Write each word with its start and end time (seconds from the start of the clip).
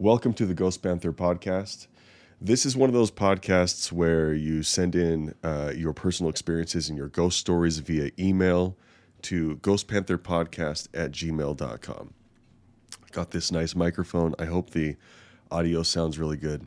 Welcome 0.00 0.32
to 0.32 0.46
the 0.46 0.54
Ghost 0.54 0.82
Panther 0.82 1.12
podcast. 1.12 1.86
This 2.40 2.64
is 2.64 2.74
one 2.74 2.88
of 2.88 2.94
those 2.94 3.10
podcasts 3.10 3.92
where 3.92 4.32
you 4.32 4.62
send 4.62 4.94
in 4.94 5.34
uh, 5.44 5.74
your 5.76 5.92
personal 5.92 6.30
experiences 6.30 6.88
and 6.88 6.96
your 6.96 7.08
ghost 7.08 7.38
stories 7.38 7.80
via 7.80 8.10
email 8.18 8.78
to 9.20 9.56
ghostpantherpodcast 9.56 10.88
at 10.94 11.12
gmail.com. 11.12 12.14
Got 13.12 13.32
this 13.32 13.52
nice 13.52 13.76
microphone. 13.76 14.34
I 14.38 14.46
hope 14.46 14.70
the 14.70 14.96
audio 15.50 15.82
sounds 15.82 16.18
really 16.18 16.38
good. 16.38 16.66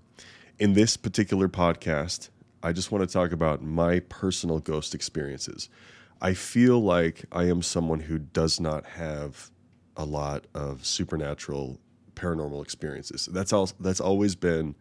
In 0.60 0.74
this 0.74 0.96
particular 0.96 1.50
podcast, 1.50 2.30
I 2.62 2.72
just 2.72 2.92
want 2.92 3.04
to 3.04 3.12
talk 3.12 3.32
about 3.32 3.64
my 3.64 4.02
personal 4.10 4.60
ghost 4.60 4.94
experiences. 4.94 5.70
I 6.22 6.36
feel 6.36 6.80
like 6.80 7.26
I 7.32 7.46
am 7.46 7.64
someone 7.64 8.02
who 8.02 8.20
does 8.20 8.60
not 8.60 8.86
have 8.86 9.50
a 9.98 10.06
lot 10.06 10.46
of 10.54 10.86
supernatural 10.86 11.80
paranormal 12.16 12.64
experiences. 12.64 13.28
That's 13.32 13.54
all 13.54 13.70
that's 13.80 14.00
always 14.00 14.36
been 14.36 14.76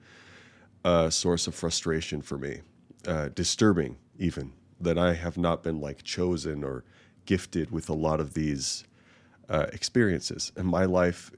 a 0.84 1.10
source 1.10 1.46
of 1.46 1.54
frustration 1.54 2.22
for 2.22 2.38
me. 2.38 2.60
Uh, 3.06 3.28
disturbing 3.34 3.96
even 4.18 4.52
that 4.80 4.98
I 4.98 5.14
have 5.14 5.36
not 5.36 5.62
been 5.62 5.80
like 5.80 6.02
chosen 6.02 6.62
or 6.62 6.84
gifted 7.26 7.70
with 7.70 7.88
a 7.88 7.94
lot 7.94 8.20
of 8.20 8.34
these 8.34 8.84
uh, 9.48 9.66
experiences. 9.72 10.52
And 10.56 10.66
my 10.66 10.84
life 10.84 11.30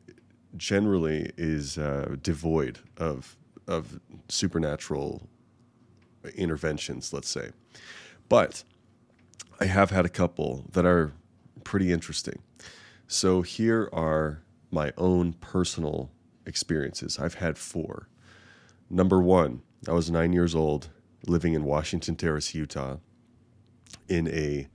generally 0.56 1.32
is 1.36 1.78
uh, 1.78 2.16
devoid 2.22 2.78
of 2.96 3.36
of 3.66 4.00
supernatural 4.28 5.22
interventions, 6.34 7.12
let's 7.12 7.28
say. 7.28 7.50
But 8.28 8.64
I 9.60 9.66
have 9.66 9.90
had 9.90 10.04
a 10.04 10.08
couple 10.08 10.64
that 10.72 10.84
are 10.84 11.12
pretty 11.64 11.92
interesting. 11.92 12.40
So 13.06 13.42
here 13.42 13.88
are 13.92 14.42
my 14.74 14.92
own 14.98 15.32
personal 15.34 16.10
experiences. 16.44 17.18
I've 17.18 17.34
had 17.34 17.56
four. 17.56 18.08
Number 18.90 19.22
one, 19.22 19.62
I 19.88 19.92
was 19.92 20.10
nine 20.10 20.32
years 20.32 20.54
old, 20.54 20.90
living 21.26 21.54
in 21.54 21.64
Washington 21.64 22.16
Terrace, 22.16 22.54
Utah, 22.54 22.96
in 24.08 24.28
a 24.28 24.68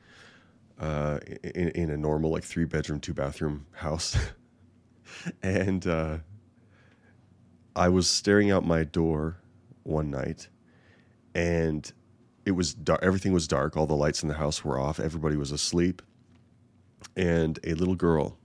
uh, 0.81 1.19
in, 1.43 1.69
in, 1.69 1.89
a 1.89 1.97
normal 1.97 2.31
like 2.31 2.43
three 2.43 2.63
bedroom, 2.63 3.01
two 3.01 3.13
bathroom 3.13 3.65
house, 3.73 4.17
and 5.43 5.85
uh, 5.85 6.17
I 7.75 7.89
was 7.89 8.09
staring 8.09 8.49
out 8.49 8.65
my 8.65 8.85
door 8.85 9.41
one 9.83 10.09
night, 10.09 10.47
and 11.35 11.91
it 12.45 12.51
was 12.51 12.73
dark. 12.73 13.03
Everything 13.03 13.33
was 13.33 13.45
dark. 13.45 13.75
All 13.75 13.87
the 13.87 13.95
lights 13.95 14.23
in 14.23 14.29
the 14.29 14.35
house 14.35 14.63
were 14.63 14.79
off. 14.79 15.01
Everybody 15.01 15.35
was 15.35 15.51
asleep, 15.51 16.01
and 17.17 17.59
a 17.65 17.73
little 17.73 17.95
girl 17.95 18.38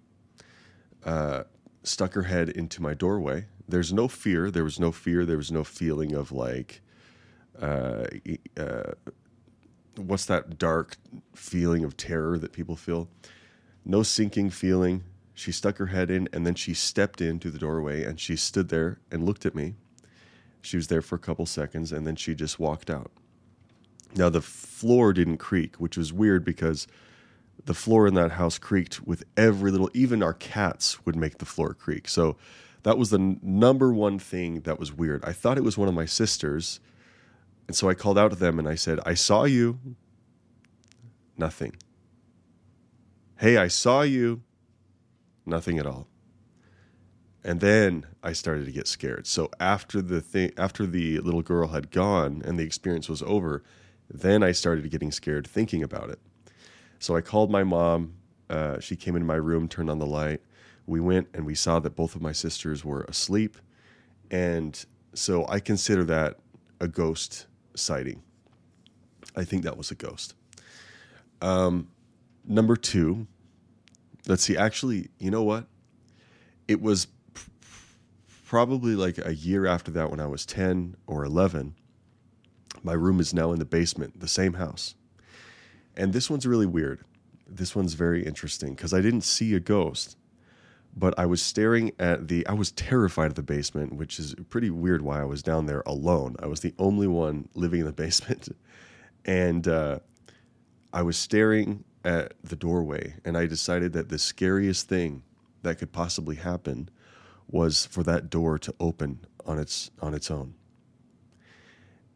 uh, 1.05 1.45
stuck 1.83 2.15
her 2.15 2.25
head 2.25 2.49
into 2.49 2.83
my 2.83 2.95
doorway. 2.95 3.47
There's 3.69 3.93
no 3.93 4.09
fear. 4.09 4.51
There 4.51 4.65
was 4.65 4.81
no 4.81 4.93
fear. 4.93 5.25
There 5.25 5.37
was 5.37 5.53
no 5.53 5.65
feeling 5.65 6.15
of 6.15 6.33
like, 6.33 6.81
uh, 7.61 8.07
uh, 8.57 8.93
what's 9.97 10.27
that 10.27 10.59
dark 10.59 10.97
feeling 11.35 11.85
of 11.85 11.97
terror 11.97 12.39
that 12.39 12.53
people 12.53 12.77
feel? 12.77 13.09
No 13.85 14.03
sinking 14.03 14.51
feeling. 14.51 15.05
She 15.35 15.53
stuck 15.53 15.79
her 15.79 15.87
head 15.87 16.11
in 16.11 16.29
and 16.33 16.47
then 16.47 16.55
she 16.55 16.75
stepped 16.75 17.21
into 17.21 17.51
the 17.51 17.59
doorway 17.59 18.05
and 18.05 18.21
she 18.21 18.37
stood 18.37 18.69
there 18.69 19.01
and 19.11 19.27
looked 19.27 19.45
at 19.45 19.55
me. 19.55 19.75
She 20.63 20.77
was 20.77 20.87
there 20.87 21.03
for 21.03 21.17
a 21.17 21.19
couple 21.19 21.45
seconds 21.47 21.93
and 21.93 22.07
then 22.07 22.17
she 22.17 22.35
just 22.35 22.59
walked 22.59 22.89
out. 22.89 23.11
Now, 24.17 24.29
the 24.31 24.41
floor 24.41 25.13
didn't 25.13 25.39
creak, 25.39 25.77
which 25.77 25.97
was 25.97 26.13
weird 26.13 26.45
because 26.45 26.87
the 27.65 27.75
floor 27.75 28.07
in 28.07 28.15
that 28.15 28.33
house 28.33 28.59
creaked 28.59 29.07
with 29.07 29.25
every 29.37 29.71
little, 29.71 29.91
even 29.95 30.23
our 30.23 30.35
cats 30.35 31.05
would 31.07 31.17
make 31.17 31.39
the 31.39 31.45
floor 31.45 31.75
creak. 31.75 32.09
So 32.09 32.37
that 32.83 32.99
was 32.99 33.11
the 33.11 33.19
n- 33.19 33.41
number 33.43 33.93
one 33.93 34.19
thing 34.19 34.61
that 34.61 34.79
was 34.79 34.93
weird. 34.93 35.25
I 35.25 35.33
thought 35.33 35.59
it 35.59 35.65
was 35.65 35.79
one 35.79 35.89
of 35.89 35.95
my 35.95 36.05
sisters. 36.05 36.81
And 37.67 37.77
so 37.77 37.89
I 37.89 37.95
called 37.95 38.19
out 38.19 38.31
to 38.31 38.37
them 38.37 38.59
and 38.59 38.69
I 38.69 38.75
said, 38.75 39.01
I 39.07 39.15
saw 39.15 39.45
you. 39.45 39.79
Nothing. 41.37 41.77
Hey, 43.39 43.57
I 43.57 43.69
saw 43.69 44.03
you. 44.03 44.43
Nothing 45.47 45.79
at 45.79 45.87
all. 45.87 46.09
And 47.43 47.61
then 47.61 48.07
I 48.23 48.33
started 48.33 48.65
to 48.67 48.73
get 48.73 48.87
scared. 48.87 49.27
So 49.27 49.51
after 49.61 50.01
the 50.01 50.21
thing, 50.21 50.53
after 50.57 50.87
the 50.87 51.19
little 51.21 51.43
girl 51.43 51.69
had 51.69 51.91
gone 51.91 52.43
and 52.45 52.59
the 52.59 52.65
experience 52.65 53.09
was 53.09 53.23
over, 53.23 53.63
then 54.11 54.43
I 54.43 54.53
started 54.53 54.91
getting 54.91 55.13
scared 55.13 55.47
thinking 55.47 55.83
about 55.83 56.11
it. 56.11 56.21
So 57.05 57.15
I 57.15 57.21
called 57.21 57.51
my 57.51 57.65
mom. 57.65 58.15
Uh, 58.49 58.81
she 58.81 58.97
came 58.97 59.15
into 59.15 59.27
my 59.27 59.35
room, 59.35 59.69
turned 59.69 59.91
on 59.91 59.99
the 59.99 60.07
light. 60.07 60.41
We 60.87 61.01
went 61.01 61.29
and 61.35 61.45
we 61.45 61.55
saw 61.55 61.79
that 61.81 61.95
both 61.95 62.15
of 62.15 62.23
my 62.23 62.33
sisters 62.33 62.83
were 62.83 63.03
asleep. 63.03 63.59
And 64.31 64.83
so 65.13 65.47
I 65.47 65.61
consider 65.61 66.05
that 66.05 66.39
a 66.81 66.89
ghost 66.89 67.45
sighting. 67.77 68.23
I 69.37 69.45
think 69.45 69.65
that 69.65 69.77
was 69.77 69.91
a 69.91 69.95
ghost. 69.95 70.33
Um, 71.43 71.89
number 72.43 72.75
two, 72.75 73.27
let's 74.27 74.45
see. 74.45 74.57
Actually, 74.57 75.11
you 75.19 75.31
know 75.31 75.43
what? 75.43 75.67
It 76.69 76.81
was 76.81 77.05
p- 77.35 77.43
probably 78.47 78.97
like 78.97 79.19
a 79.19 79.35
year 79.35 79.67
after 79.67 79.91
that 79.91 80.11
when 80.11 80.21
I 80.21 80.27
was 80.27 80.47
10 80.47 80.97
or 81.07 81.23
11. 81.23 81.75
My 82.83 82.95
room 82.95 83.21
is 83.21 83.35
now 83.35 83.53
in 83.53 83.59
the 83.59 83.67
basement, 83.67 84.21
the 84.21 84.27
same 84.27 84.55
house. 84.55 84.95
And 85.97 86.13
this 86.13 86.29
one's 86.29 86.47
really 86.47 86.67
weird. 86.67 87.05
This 87.47 87.77
one's 87.77 87.95
very 87.95 88.25
interesting 88.25 88.75
because 88.75 88.93
I 88.93 89.01
didn't 89.01 89.23
see 89.23 89.55
a 89.55 89.61
ghost, 89.61 90.17
but 90.97 91.17
I 91.19 91.27
was 91.27 91.43
staring 91.43 91.93
at 91.99 92.29
the. 92.29 92.47
I 92.47 92.53
was 92.53 92.73
terrified 92.73 93.27
of 93.27 93.35
the 93.35 93.43
basement, 93.43 93.95
which 93.95 94.19
is 94.19 94.35
pretty 94.51 94.71
weird 94.71 95.03
why 95.03 95.21
I 95.21 95.25
was 95.25 95.43
down 95.43 95.67
there 95.67 95.83
alone. 95.87 96.37
I 96.41 96.47
was 96.47 96.61
the 96.61 96.75
only 96.79 97.07
one 97.07 97.49
living 97.55 97.81
in 97.81 97.87
the 97.87 97.93
basement. 98.05 98.49
And 99.25 99.67
uh, 99.69 100.01
I 100.93 101.03
was 101.03 101.17
staring 101.17 101.85
at 102.05 102.35
the 102.43 102.57
doorway, 102.57 103.15
and 103.25 103.37
I 103.37 103.47
decided 103.47 103.93
that 103.95 104.11
the 104.11 104.19
scariest 104.19 104.89
thing 104.89 105.23
that 105.63 105.79
could 105.79 105.93
possibly 105.93 106.37
happen 106.37 106.91
was 107.49 107.87
for 107.87 108.03
that 108.03 108.31
door 108.31 108.59
to 108.59 108.75
open 108.79 109.27
on 109.47 109.59
its 109.59 109.91
on 110.01 110.15
its 110.15 110.31
own. 110.31 110.55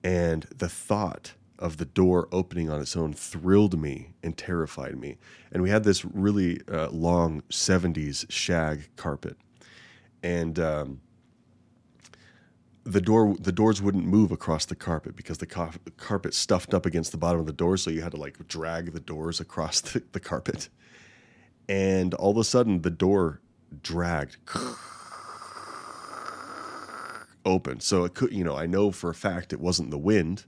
And 0.04 0.44
the 0.56 0.68
thought 0.68 1.34
of 1.58 1.78
the 1.78 1.84
door 1.84 2.28
opening 2.30 2.70
on 2.70 2.80
its 2.80 2.96
own 2.96 3.12
thrilled 3.12 3.80
me 3.80 4.14
and 4.22 4.36
terrified 4.36 4.98
me. 4.98 5.18
And 5.50 5.62
we 5.62 5.70
had 5.70 5.84
this 5.84 6.04
really 6.04 6.60
uh, 6.70 6.90
long 6.90 7.42
70s 7.50 8.26
shag 8.30 8.88
carpet. 8.96 9.36
And 10.22 10.58
um, 10.58 11.00
the 12.88 13.00
door 13.02 13.36
the 13.38 13.52
doors 13.52 13.82
wouldn't 13.82 14.06
move 14.06 14.32
across 14.32 14.64
the 14.64 14.74
carpet 14.74 15.14
because 15.14 15.38
the 15.38 15.46
ca- 15.46 15.72
carpet 15.98 16.32
stuffed 16.32 16.72
up 16.72 16.86
against 16.86 17.12
the 17.12 17.18
bottom 17.18 17.38
of 17.38 17.44
the 17.44 17.52
door 17.52 17.76
so 17.76 17.90
you 17.90 18.00
had 18.00 18.12
to 18.12 18.16
like 18.16 18.48
drag 18.48 18.92
the 18.92 19.00
doors 19.00 19.40
across 19.40 19.80
the, 19.92 20.02
the 20.12 20.20
carpet 20.20 20.70
and 21.68 22.14
all 22.14 22.30
of 22.30 22.38
a 22.38 22.44
sudden 22.44 22.80
the 22.80 22.90
door 22.90 23.42
dragged 23.82 24.38
open 27.44 27.78
so 27.78 28.04
it 28.04 28.14
could 28.14 28.32
you 28.32 28.42
know 28.42 28.56
i 28.56 28.64
know 28.64 28.90
for 28.90 29.10
a 29.10 29.14
fact 29.14 29.52
it 29.52 29.60
wasn't 29.60 29.90
the 29.90 29.98
wind 29.98 30.46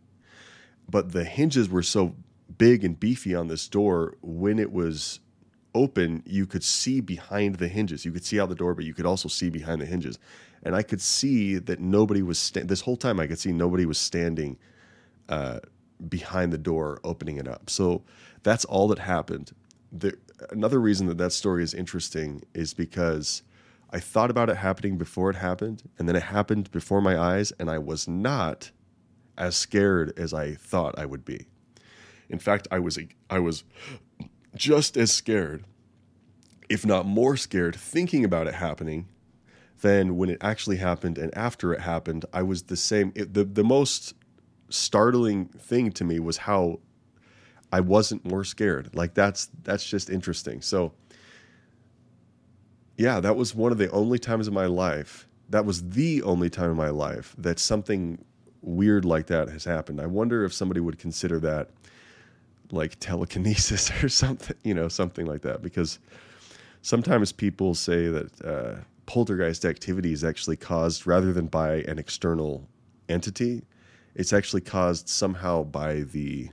but 0.91 1.13
the 1.13 1.25
hinges 1.25 1.69
were 1.69 1.83
so 1.83 2.15
big 2.59 2.85
and 2.85 2.99
beefy 2.99 3.35
on 3.35 3.49
this 3.49 3.69
door 3.69 4.17
when 4.23 4.59
it 4.59 4.73
was 4.73 5.21
open 5.75 6.23
you 6.27 6.47
could 6.47 6.65
see 6.65 7.01
behind 7.01 7.57
the 7.57 7.69
hinges. 7.69 8.05
You 8.05 8.13
could 8.13 8.25
see 8.25 8.41
out 8.41 8.49
the 8.49 8.55
door 8.55 8.75
but 8.75 8.85
you 8.85 8.95
could 8.95 9.07
also 9.07 9.29
see 9.29 9.51
behind 9.51 9.81
the 9.81 9.87
hinges. 9.87 10.19
And 10.63 10.75
i 10.75 10.83
could 10.83 11.01
see 11.01 11.59
that 11.59 11.81
nobody 11.81 12.23
was 12.23 12.39
sta- 12.39 12.65
this 12.65 12.83
whole 12.83 12.97
time 12.97 13.21
i 13.21 13.27
could 13.27 13.39
see 13.39 13.53
nobody 13.53 13.87
was 13.87 13.99
standing 13.99 14.59
uh, 15.29 15.61
behind 16.09 16.53
the 16.53 16.59
door 16.59 16.99
opening 17.05 17.37
it 17.37 17.47
up. 17.47 17.71
So 17.71 18.03
that's 18.43 18.65
all 18.65 18.89
that 18.89 18.99
happened. 18.99 19.53
The, 19.93 20.17
another 20.51 20.81
reason 20.81 21.07
that 21.09 21.19
that 21.19 21.33
story 21.33 21.63
is 21.63 21.75
interesting 21.75 22.43
is 22.55 22.73
because 22.75 23.43
i 23.91 23.99
thought 23.99 24.31
about 24.31 24.49
it 24.49 24.57
happening 24.57 24.97
before 24.97 25.31
it 25.31 25.37
happened 25.37 25.83
and 25.99 26.09
then 26.09 26.17
it 26.17 26.23
happened 26.23 26.71
before 26.71 27.03
my 27.03 27.19
eyes 27.19 27.53
and 27.59 27.69
i 27.71 27.77
was 27.77 28.09
not 28.09 28.71
as 29.41 29.57
scared 29.57 30.13
as 30.17 30.33
I 30.33 30.55
thought 30.55 30.97
I 30.99 31.07
would 31.07 31.25
be. 31.25 31.47
In 32.29 32.39
fact, 32.39 32.69
I 32.71 32.79
was 32.79 32.99
I 33.29 33.41
was 33.41 33.65
just 34.55 34.97
as 34.97 35.11
scared, 35.11 35.65
if 36.69 36.87
not 36.87 37.07
more 37.07 37.37
scared, 37.37 37.75
thinking 37.75 38.25
about 38.25 38.47
it 38.47 38.55
happening 38.55 39.09
than 39.81 40.17
when 40.17 40.29
it 40.29 40.39
actually 40.43 40.77
happened 40.77 41.19
and 41.19 41.37
after 41.37 41.73
it 41.73 41.81
happened. 41.81 42.27
I 42.33 42.43
was 42.43 42.65
the 42.65 42.77
same. 42.77 43.13
It, 43.17 43.35
the 43.35 43.43
the 43.43 43.65
most 43.65 44.15
startling 44.69 45.47
thing 45.47 45.91
to 45.91 46.05
me 46.05 46.21
was 46.21 46.37
how 46.37 46.79
I 47.73 47.81
wasn't 47.81 48.25
more 48.25 48.45
scared. 48.45 48.95
Like 48.95 49.15
that's 49.15 49.49
that's 49.65 49.85
just 49.85 50.11
interesting. 50.11 50.61
So 50.61 50.93
yeah, 52.97 53.21
that 53.21 53.35
was 53.35 53.55
one 53.55 53.73
of 53.73 53.79
the 53.79 53.91
only 53.91 54.19
times 54.19 54.47
in 54.47 54.55
my 54.55 54.67
life. 54.67 55.27
That 55.49 55.65
was 55.65 55.91
the 55.91 56.23
only 56.23 56.51
time 56.51 56.71
in 56.71 56.77
my 56.77 56.91
life 56.91 57.35
that 57.39 57.59
something 57.59 58.25
weird 58.63 59.05
like 59.05 59.27
that 59.27 59.49
has 59.49 59.65
happened. 59.65 60.01
I 60.01 60.07
wonder 60.07 60.45
if 60.45 60.53
somebody 60.53 60.81
would 60.81 60.99
consider 60.99 61.39
that 61.41 61.71
like 62.71 62.99
telekinesis 63.01 63.91
or 64.03 64.09
something, 64.09 64.57
you 64.65 64.75
know, 64.75 64.89
something 64.89 65.27
like 65.27 65.43
that. 65.43 65.63
Because 65.63 65.99
sometimes 66.83 67.33
people 67.33 67.75
say 67.75 68.09
that 68.09 68.45
uh, 68.45 68.81
poltergeist 69.07 69.65
activity 69.65 70.13
is 70.13 70.25
actually 70.25 70.57
caused 70.57 71.07
rather 71.07 71.33
than 71.33 71.47
by 71.47 71.77
an 71.83 71.99
external 71.99 72.69
entity, 73.09 73.63
it's 74.15 74.33
actually 74.33 74.61
caused 74.61 75.09
somehow 75.09 75.65
by 75.65 76.01
the 76.01 76.51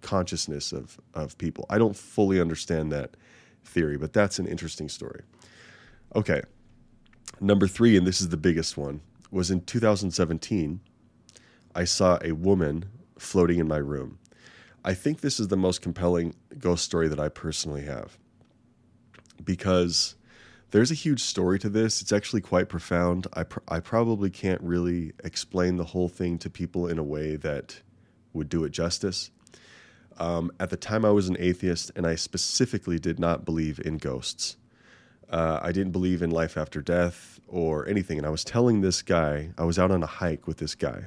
consciousness 0.00 0.72
of 0.72 0.98
of 1.14 1.36
people. 1.38 1.66
I 1.68 1.78
don't 1.78 1.96
fully 1.96 2.40
understand 2.40 2.90
that 2.92 3.16
theory, 3.64 3.98
but 3.98 4.12
that's 4.12 4.38
an 4.38 4.46
interesting 4.46 4.88
story. 4.88 5.22
Okay. 6.14 6.42
Number 7.40 7.66
3 7.66 7.96
and 7.96 8.06
this 8.06 8.20
is 8.20 8.28
the 8.28 8.36
biggest 8.36 8.76
one 8.76 9.00
was 9.30 9.50
in 9.50 9.60
2017 9.62 10.80
I 11.74 11.84
saw 11.84 12.18
a 12.22 12.32
woman 12.32 12.86
floating 13.18 13.58
in 13.58 13.68
my 13.68 13.76
room. 13.76 14.18
I 14.84 14.94
think 14.94 15.20
this 15.20 15.38
is 15.38 15.48
the 15.48 15.56
most 15.56 15.82
compelling 15.82 16.34
ghost 16.58 16.84
story 16.84 17.08
that 17.08 17.20
I 17.20 17.28
personally 17.28 17.82
have 17.82 18.18
because 19.44 20.14
there's 20.70 20.90
a 20.90 20.94
huge 20.94 21.20
story 21.20 21.58
to 21.58 21.68
this. 21.68 22.00
It's 22.00 22.12
actually 22.12 22.40
quite 22.40 22.68
profound. 22.68 23.26
I, 23.32 23.42
pr- 23.44 23.60
I 23.68 23.80
probably 23.80 24.30
can't 24.30 24.60
really 24.62 25.12
explain 25.24 25.76
the 25.76 25.84
whole 25.84 26.08
thing 26.08 26.38
to 26.38 26.50
people 26.50 26.86
in 26.86 26.98
a 26.98 27.02
way 27.02 27.36
that 27.36 27.80
would 28.32 28.48
do 28.48 28.64
it 28.64 28.70
justice. 28.70 29.30
Um, 30.18 30.50
at 30.60 30.70
the 30.70 30.76
time, 30.76 31.04
I 31.04 31.10
was 31.10 31.28
an 31.28 31.36
atheist, 31.38 31.90
and 31.96 32.06
I 32.06 32.14
specifically 32.14 32.98
did 32.98 33.18
not 33.18 33.44
believe 33.44 33.80
in 33.84 33.98
ghosts. 33.98 34.56
Uh, 35.28 35.60
I 35.62 35.72
didn't 35.72 35.92
believe 35.92 36.22
in 36.22 36.30
life 36.30 36.56
after 36.56 36.82
death 36.82 37.40
or 37.46 37.88
anything. 37.88 38.18
And 38.18 38.26
I 38.26 38.30
was 38.30 38.44
telling 38.44 38.80
this 38.80 39.02
guy, 39.02 39.50
I 39.56 39.64
was 39.64 39.78
out 39.78 39.90
on 39.90 40.02
a 40.02 40.06
hike 40.06 40.46
with 40.46 40.58
this 40.58 40.74
guy, 40.74 41.04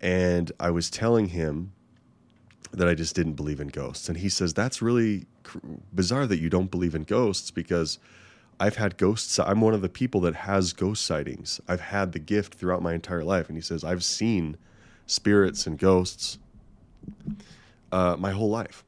and 0.00 0.50
I 0.58 0.70
was 0.70 0.90
telling 0.90 1.28
him 1.28 1.72
that 2.72 2.88
I 2.88 2.94
just 2.94 3.14
didn't 3.14 3.34
believe 3.34 3.60
in 3.60 3.68
ghosts. 3.68 4.08
And 4.08 4.18
he 4.18 4.28
says, 4.28 4.54
That's 4.54 4.80
really 4.80 5.26
cr- 5.42 5.58
bizarre 5.92 6.26
that 6.26 6.38
you 6.38 6.48
don't 6.48 6.70
believe 6.70 6.94
in 6.94 7.02
ghosts 7.02 7.50
because 7.50 7.98
I've 8.58 8.76
had 8.76 8.96
ghosts. 8.96 9.38
I'm 9.38 9.60
one 9.60 9.74
of 9.74 9.82
the 9.82 9.88
people 9.88 10.20
that 10.22 10.34
has 10.34 10.72
ghost 10.72 11.04
sightings. 11.04 11.60
I've 11.66 11.80
had 11.80 12.12
the 12.12 12.18
gift 12.18 12.54
throughout 12.54 12.82
my 12.82 12.94
entire 12.94 13.24
life. 13.24 13.48
And 13.48 13.56
he 13.56 13.62
says, 13.62 13.84
I've 13.84 14.04
seen 14.04 14.56
spirits 15.06 15.66
and 15.66 15.78
ghosts 15.78 16.38
uh, 17.90 18.16
my 18.18 18.30
whole 18.30 18.50
life. 18.50 18.84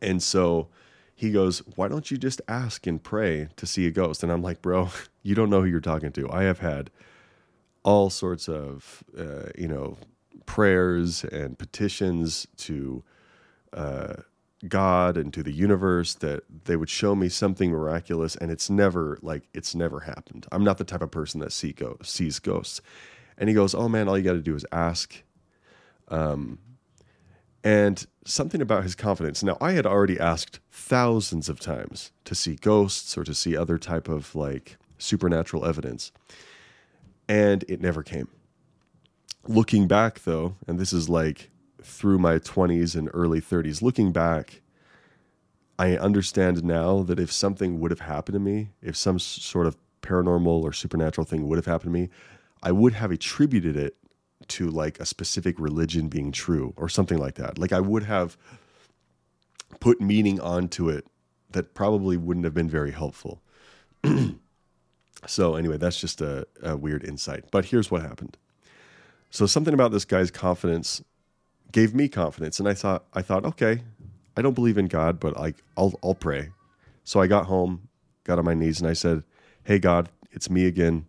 And 0.00 0.22
so 0.22 0.68
he 1.14 1.30
goes, 1.30 1.60
Why 1.76 1.88
don't 1.88 2.10
you 2.10 2.16
just 2.16 2.40
ask 2.48 2.86
and 2.86 3.02
pray 3.02 3.48
to 3.56 3.66
see 3.66 3.86
a 3.86 3.90
ghost? 3.90 4.22
And 4.22 4.32
I'm 4.32 4.42
like, 4.42 4.62
Bro, 4.62 4.90
you 5.22 5.34
don't 5.34 5.50
know 5.50 5.60
who 5.60 5.68
you're 5.68 5.80
talking 5.80 6.12
to. 6.12 6.30
I 6.30 6.44
have 6.44 6.60
had 6.60 6.90
all 7.84 8.10
sorts 8.10 8.48
of, 8.48 9.04
uh, 9.16 9.50
you 9.56 9.68
know, 9.68 9.96
prayers 10.46 11.24
and 11.24 11.58
petitions 11.58 12.46
to 12.56 13.04
uh, 13.72 14.14
God 14.66 15.16
and 15.16 15.32
to 15.34 15.42
the 15.42 15.52
universe 15.52 16.14
that 16.14 16.42
they 16.64 16.76
would 16.76 16.88
show 16.90 17.14
me 17.14 17.28
something 17.28 17.70
miraculous, 17.70 18.36
and 18.36 18.50
it's 18.50 18.70
never 18.70 19.18
like 19.22 19.48
it's 19.52 19.74
never 19.74 20.00
happened. 20.00 20.46
I'm 20.50 20.64
not 20.64 20.78
the 20.78 20.84
type 20.84 21.02
of 21.02 21.10
person 21.10 21.40
that 21.40 21.52
see 21.52 21.72
go- 21.72 21.98
sees 22.02 22.38
ghosts. 22.38 22.80
And 23.36 23.48
he 23.48 23.54
goes, 23.54 23.74
"Oh 23.74 23.88
man, 23.88 24.08
all 24.08 24.16
you 24.16 24.24
got 24.24 24.32
to 24.32 24.40
do 24.40 24.54
is 24.54 24.64
ask." 24.72 25.22
Um, 26.08 26.58
and 27.62 28.06
something 28.26 28.60
about 28.60 28.82
his 28.82 28.94
confidence. 28.94 29.42
Now, 29.42 29.56
I 29.60 29.72
had 29.72 29.86
already 29.86 30.20
asked 30.20 30.60
thousands 30.70 31.48
of 31.48 31.58
times 31.58 32.12
to 32.26 32.34
see 32.34 32.56
ghosts 32.56 33.16
or 33.16 33.24
to 33.24 33.34
see 33.34 33.56
other 33.56 33.78
type 33.78 34.06
of 34.08 34.34
like 34.34 34.76
supernatural 34.98 35.64
evidence, 35.64 36.12
and 37.28 37.64
it 37.68 37.80
never 37.80 38.02
came. 38.02 38.28
Looking 39.46 39.86
back 39.86 40.20
though 40.20 40.56
and 40.66 40.78
this 40.78 40.92
is 40.92 41.08
like 41.08 41.50
through 41.82 42.18
my 42.18 42.38
20s 42.38 42.96
and 42.96 43.10
early 43.12 43.42
30s 43.42 43.82
looking 43.82 44.10
back 44.10 44.62
i 45.78 45.98
understand 45.98 46.64
now 46.64 47.02
that 47.02 47.20
if 47.20 47.30
something 47.30 47.78
would 47.78 47.90
have 47.90 48.00
happened 48.00 48.32
to 48.32 48.40
me 48.40 48.70
if 48.80 48.96
some 48.96 49.18
sort 49.18 49.66
of 49.66 49.76
paranormal 50.00 50.62
or 50.62 50.72
supernatural 50.72 51.26
thing 51.26 51.46
would 51.46 51.58
have 51.58 51.66
happened 51.66 51.92
to 51.92 52.00
me 52.00 52.08
i 52.62 52.72
would 52.72 52.94
have 52.94 53.10
attributed 53.10 53.76
it 53.76 53.98
to 54.48 54.70
like 54.70 54.98
a 55.00 55.06
specific 55.06 55.58
religion 55.58 56.08
being 56.08 56.32
true 56.32 56.74
or 56.76 56.88
something 56.88 57.18
like 57.18 57.34
that. 57.36 57.58
Like 57.58 57.72
i 57.72 57.80
would 57.80 58.04
have 58.04 58.36
put 59.80 60.00
meaning 60.00 60.40
onto 60.40 60.88
it 60.88 61.06
that 61.50 61.74
probably 61.74 62.16
wouldn't 62.16 62.44
have 62.44 62.54
been 62.54 62.68
very 62.68 62.90
helpful 62.90 63.42
so 65.26 65.54
anyway 65.56 65.76
that's 65.76 66.00
just 66.00 66.20
a, 66.20 66.46
a 66.62 66.76
weird 66.76 67.04
insight 67.04 67.44
but 67.50 67.66
here's 67.66 67.90
what 67.90 68.02
happened 68.02 68.36
so 69.30 69.46
something 69.46 69.74
about 69.74 69.90
this 69.90 70.04
guy's 70.04 70.30
confidence 70.30 71.02
gave 71.74 71.92
me 71.92 72.08
confidence, 72.08 72.60
and 72.60 72.68
I 72.68 72.74
thought, 72.74 73.04
I 73.14 73.20
thought, 73.20 73.44
okay, 73.44 73.82
I 74.36 74.42
don't 74.42 74.54
believe 74.54 74.78
in 74.78 74.86
God, 74.86 75.18
but 75.18 75.36
I, 75.36 75.54
I'll, 75.76 75.98
I'll 76.04 76.14
pray. 76.14 76.50
So 77.02 77.20
I 77.20 77.26
got 77.26 77.46
home, 77.46 77.88
got 78.22 78.38
on 78.38 78.44
my 78.44 78.54
knees, 78.54 78.80
and 78.80 78.88
I 78.88 78.92
said, 78.92 79.24
"Hey 79.64 79.80
God, 79.80 80.08
it's 80.30 80.48
me 80.48 80.66
again. 80.66 81.06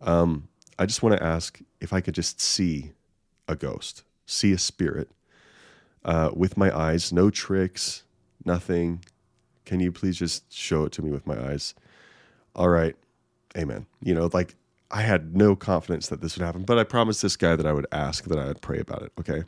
Um, 0.00 0.48
I 0.80 0.86
just 0.86 1.00
want 1.00 1.16
to 1.16 1.22
ask 1.22 1.60
if 1.80 1.92
I 1.92 2.00
could 2.00 2.14
just 2.14 2.40
see 2.40 2.90
a 3.46 3.54
ghost, 3.54 4.02
see 4.26 4.52
a 4.52 4.58
spirit 4.58 5.08
uh, 6.04 6.30
with 6.34 6.56
my 6.56 6.76
eyes, 6.76 7.12
no 7.12 7.30
tricks, 7.30 8.02
nothing. 8.44 9.04
Can 9.64 9.78
you 9.78 9.92
please 9.92 10.18
just 10.18 10.52
show 10.52 10.84
it 10.86 10.92
to 10.92 11.02
me 11.02 11.12
with 11.12 11.24
my 11.24 11.40
eyes? 11.40 11.72
All 12.56 12.68
right, 12.68 12.96
Amen. 13.56 13.86
You 14.02 14.14
know, 14.14 14.30
like 14.32 14.54
I 14.90 15.02
had 15.02 15.36
no 15.36 15.56
confidence 15.56 16.08
that 16.08 16.20
this 16.20 16.36
would 16.36 16.44
happen, 16.44 16.62
but 16.62 16.78
I 16.78 16.84
promised 16.84 17.22
this 17.22 17.36
guy 17.36 17.56
that 17.56 17.66
I 17.66 17.72
would 17.72 17.86
ask, 17.92 18.24
that 18.24 18.38
I 18.38 18.46
would 18.46 18.60
pray 18.60 18.78
about 18.78 19.02
it. 19.02 19.12
Okay. 19.18 19.44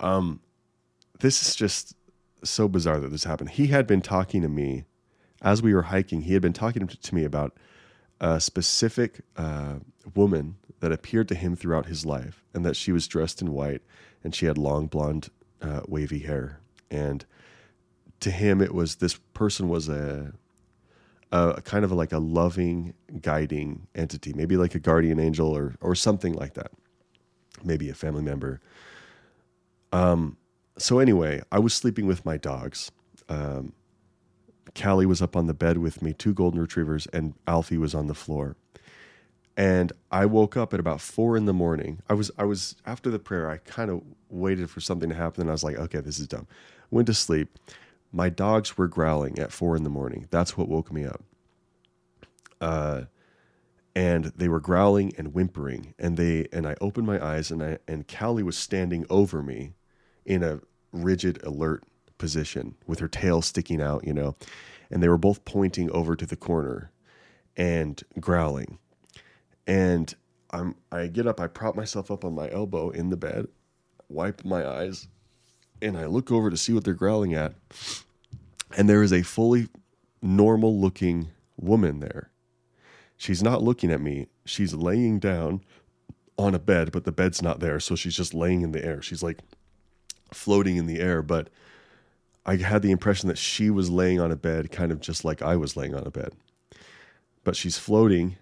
Um, 0.00 0.40
this 1.20 1.46
is 1.46 1.56
just 1.56 1.94
so 2.44 2.68
bizarre 2.68 3.00
that 3.00 3.10
this 3.10 3.24
happened. 3.24 3.50
He 3.50 3.68
had 3.68 3.86
been 3.86 4.00
talking 4.00 4.42
to 4.42 4.48
me 4.48 4.84
as 5.42 5.62
we 5.62 5.74
were 5.74 5.82
hiking. 5.82 6.22
He 6.22 6.32
had 6.32 6.42
been 6.42 6.52
talking 6.52 6.86
to 6.86 7.14
me 7.14 7.24
about 7.24 7.56
a 8.20 8.40
specific 8.40 9.20
uh, 9.36 9.76
woman 10.14 10.56
that 10.80 10.92
appeared 10.92 11.28
to 11.28 11.34
him 11.34 11.56
throughout 11.56 11.86
his 11.86 12.06
life, 12.06 12.44
and 12.54 12.64
that 12.64 12.76
she 12.76 12.92
was 12.92 13.08
dressed 13.08 13.42
in 13.42 13.52
white 13.52 13.82
and 14.22 14.34
she 14.34 14.46
had 14.46 14.58
long 14.58 14.86
blonde, 14.86 15.30
uh, 15.62 15.80
wavy 15.86 16.20
hair. 16.20 16.60
And 16.90 17.24
to 18.20 18.30
him, 18.30 18.60
it 18.60 18.74
was 18.74 18.96
this 18.96 19.16
person 19.34 19.68
was 19.68 19.88
a 19.88 20.32
a, 21.32 21.60
kind 21.62 21.84
of 21.84 21.92
like 21.92 22.12
a 22.12 22.18
loving, 22.18 22.94
guiding 23.20 23.86
entity, 23.94 24.32
maybe 24.32 24.56
like 24.56 24.74
a 24.74 24.78
guardian 24.78 25.18
angel 25.18 25.48
or 25.56 25.74
or 25.80 25.94
something 25.94 26.34
like 26.34 26.54
that, 26.54 26.72
maybe 27.64 27.90
a 27.90 27.94
family 27.94 28.22
member. 28.22 28.60
Um. 29.92 30.36
So 30.78 31.00
anyway, 31.00 31.42
I 31.50 31.58
was 31.58 31.74
sleeping 31.74 32.06
with 32.06 32.24
my 32.24 32.36
dogs. 32.36 32.92
Um, 33.28 33.72
Callie 34.80 35.06
was 35.06 35.20
up 35.20 35.36
on 35.36 35.46
the 35.46 35.54
bed 35.54 35.78
with 35.78 36.02
me, 36.02 36.12
two 36.12 36.32
golden 36.32 36.60
retrievers, 36.60 37.06
and 37.08 37.34
Alfie 37.46 37.78
was 37.78 37.94
on 37.94 38.06
the 38.06 38.14
floor. 38.14 38.56
And 39.56 39.92
I 40.12 40.24
woke 40.26 40.56
up 40.56 40.72
at 40.72 40.78
about 40.78 41.00
four 41.00 41.36
in 41.36 41.46
the 41.46 41.52
morning. 41.52 42.00
I 42.08 42.14
was 42.14 42.30
I 42.38 42.44
was 42.44 42.76
after 42.86 43.10
the 43.10 43.18
prayer. 43.18 43.50
I 43.50 43.58
kind 43.58 43.90
of 43.90 44.02
waited 44.30 44.70
for 44.70 44.80
something 44.80 45.08
to 45.08 45.16
happen, 45.16 45.42
and 45.42 45.50
I 45.50 45.52
was 45.52 45.64
like, 45.64 45.76
okay, 45.76 46.00
this 46.00 46.20
is 46.20 46.28
dumb. 46.28 46.46
Went 46.90 47.06
to 47.08 47.14
sleep 47.14 47.58
my 48.12 48.28
dogs 48.28 48.78
were 48.78 48.88
growling 48.88 49.38
at 49.38 49.52
four 49.52 49.76
in 49.76 49.84
the 49.84 49.90
morning. 49.90 50.26
That's 50.30 50.56
what 50.56 50.68
woke 50.68 50.92
me 50.92 51.04
up. 51.04 51.22
Uh, 52.60 53.02
and 53.94 54.26
they 54.36 54.48
were 54.48 54.60
growling 54.60 55.12
and 55.18 55.34
whimpering, 55.34 55.94
and 55.98 56.16
they 56.16 56.46
and 56.52 56.66
I 56.66 56.76
opened 56.80 57.06
my 57.06 57.24
eyes, 57.24 57.50
and 57.50 57.62
I 57.62 57.78
and 57.88 58.06
Callie 58.06 58.42
was 58.42 58.56
standing 58.56 59.04
over 59.10 59.42
me, 59.42 59.72
in 60.24 60.42
a 60.42 60.60
rigid, 60.92 61.42
alert 61.42 61.84
position 62.16 62.76
with 62.86 63.00
her 63.00 63.08
tail 63.08 63.42
sticking 63.42 63.80
out, 63.82 64.06
you 64.06 64.12
know, 64.14 64.36
and 64.90 65.02
they 65.02 65.08
were 65.08 65.18
both 65.18 65.44
pointing 65.44 65.90
over 65.90 66.14
to 66.14 66.26
the 66.26 66.36
corner, 66.36 66.92
and 67.56 68.02
growling, 68.20 68.78
and 69.66 70.14
I'm 70.50 70.76
I 70.92 71.08
get 71.08 71.26
up, 71.26 71.40
I 71.40 71.48
prop 71.48 71.74
myself 71.74 72.10
up 72.10 72.24
on 72.24 72.34
my 72.34 72.50
elbow 72.50 72.90
in 72.90 73.10
the 73.10 73.16
bed, 73.16 73.48
wipe 74.08 74.44
my 74.44 74.66
eyes, 74.66 75.08
and 75.80 75.96
I 75.96 76.06
look 76.06 76.30
over 76.30 76.50
to 76.50 76.56
see 76.56 76.72
what 76.72 76.84
they're 76.84 76.94
growling 76.94 77.34
at. 77.34 77.54
And 78.76 78.88
there 78.88 79.02
is 79.02 79.12
a 79.12 79.22
fully 79.22 79.68
normal 80.22 80.78
looking 80.78 81.28
woman 81.56 82.00
there. 82.00 82.30
She's 83.16 83.42
not 83.42 83.62
looking 83.62 83.90
at 83.90 84.00
me. 84.00 84.26
She's 84.44 84.74
laying 84.74 85.18
down 85.18 85.62
on 86.38 86.54
a 86.54 86.58
bed, 86.58 86.92
but 86.92 87.04
the 87.04 87.12
bed's 87.12 87.42
not 87.42 87.60
there. 87.60 87.80
So 87.80 87.96
she's 87.96 88.16
just 88.16 88.32
laying 88.34 88.62
in 88.62 88.72
the 88.72 88.84
air. 88.84 89.02
She's 89.02 89.22
like 89.22 89.38
floating 90.32 90.76
in 90.76 90.86
the 90.86 91.00
air. 91.00 91.22
But 91.22 91.48
I 92.46 92.56
had 92.56 92.82
the 92.82 92.92
impression 92.92 93.28
that 93.28 93.38
she 93.38 93.70
was 93.70 93.90
laying 93.90 94.20
on 94.20 94.30
a 94.30 94.36
bed, 94.36 94.70
kind 94.70 94.92
of 94.92 95.00
just 95.00 95.24
like 95.24 95.42
I 95.42 95.56
was 95.56 95.76
laying 95.76 95.94
on 95.94 96.06
a 96.06 96.10
bed. 96.10 96.32
But 97.42 97.56
she's 97.56 97.78
floating 97.78 98.36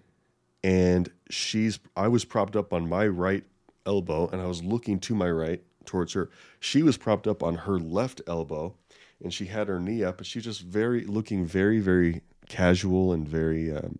and 0.63 1.09
she's, 1.29 1.79
I 1.95 2.07
was 2.07 2.23
propped 2.25 2.55
up 2.55 2.73
on 2.73 2.87
my 2.87 3.07
right 3.07 3.43
elbow 3.85 4.27
and 4.27 4.41
I 4.41 4.45
was 4.45 4.63
looking 4.63 4.99
to 5.01 5.15
my 5.15 5.29
right 5.29 5.63
towards 5.87 6.13
her. 6.13 6.29
She 6.59 6.83
was 6.83 6.97
propped 6.97 7.25
up 7.25 7.41
on 7.41 7.55
her 7.55 7.79
left 7.79 8.21
elbow 8.27 8.75
and 9.23 9.33
she 9.33 9.45
had 9.45 9.67
her 9.67 9.79
knee 9.79 10.03
up, 10.03 10.19
and 10.19 10.27
she's 10.27 10.43
just 10.43 10.61
very 10.61 11.03
looking 11.03 11.43
very, 11.43 11.79
very 11.79 12.21
casual 12.47 13.11
and 13.11 13.27
very 13.27 13.75
um, 13.75 13.97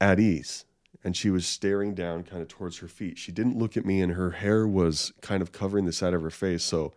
at 0.00 0.18
ease. 0.18 0.64
And 1.04 1.14
she 1.14 1.28
was 1.28 1.46
staring 1.46 1.94
down 1.94 2.22
kind 2.22 2.40
of 2.40 2.48
towards 2.48 2.78
her 2.78 2.88
feet. 2.88 3.18
She 3.18 3.30
didn't 3.30 3.58
look 3.58 3.76
at 3.76 3.84
me, 3.84 4.00
and 4.00 4.12
her 4.12 4.30
hair 4.30 4.66
was 4.66 5.12
kind 5.20 5.42
of 5.42 5.52
covering 5.52 5.84
the 5.84 5.92
side 5.92 6.14
of 6.14 6.22
her 6.22 6.30
face. 6.30 6.62
So 6.62 6.94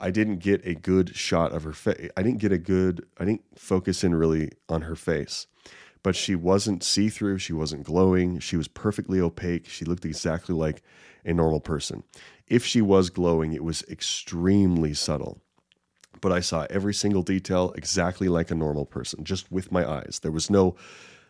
I 0.00 0.10
didn't 0.10 0.38
get 0.38 0.66
a 0.66 0.74
good 0.74 1.14
shot 1.14 1.52
of 1.52 1.62
her 1.62 1.72
face. 1.72 2.10
I 2.16 2.22
didn't 2.22 2.40
get 2.40 2.50
a 2.50 2.58
good, 2.58 3.06
I 3.18 3.24
didn't 3.24 3.44
focus 3.56 4.02
in 4.02 4.14
really 4.16 4.50
on 4.68 4.82
her 4.82 4.96
face. 4.96 5.46
but 6.02 6.16
she 6.16 6.34
wasn't 6.34 6.82
see 6.82 7.08
through. 7.08 7.38
She 7.38 7.52
wasn't 7.52 7.84
glowing. 7.84 8.38
She 8.38 8.56
was 8.56 8.68
perfectly 8.68 9.20
opaque. 9.20 9.66
She 9.66 9.84
looked 9.84 10.04
exactly 10.04 10.54
like 10.54 10.82
a 11.24 11.34
normal 11.34 11.60
person. 11.60 12.02
If 12.46 12.64
she 12.64 12.80
was 12.80 13.10
glowing, 13.10 13.52
it 13.52 13.64
was 13.64 13.82
extremely 13.84 14.94
subtle. 14.94 15.40
But 16.20 16.32
I 16.32 16.40
saw 16.40 16.66
every 16.68 16.92
single 16.94 17.22
detail 17.22 17.72
exactly 17.76 18.28
like 18.28 18.50
a 18.50 18.54
normal 18.54 18.84
person, 18.84 19.24
just 19.24 19.50
with 19.50 19.72
my 19.72 19.88
eyes. 19.88 20.20
There 20.22 20.32
was 20.32 20.50
no 20.50 20.76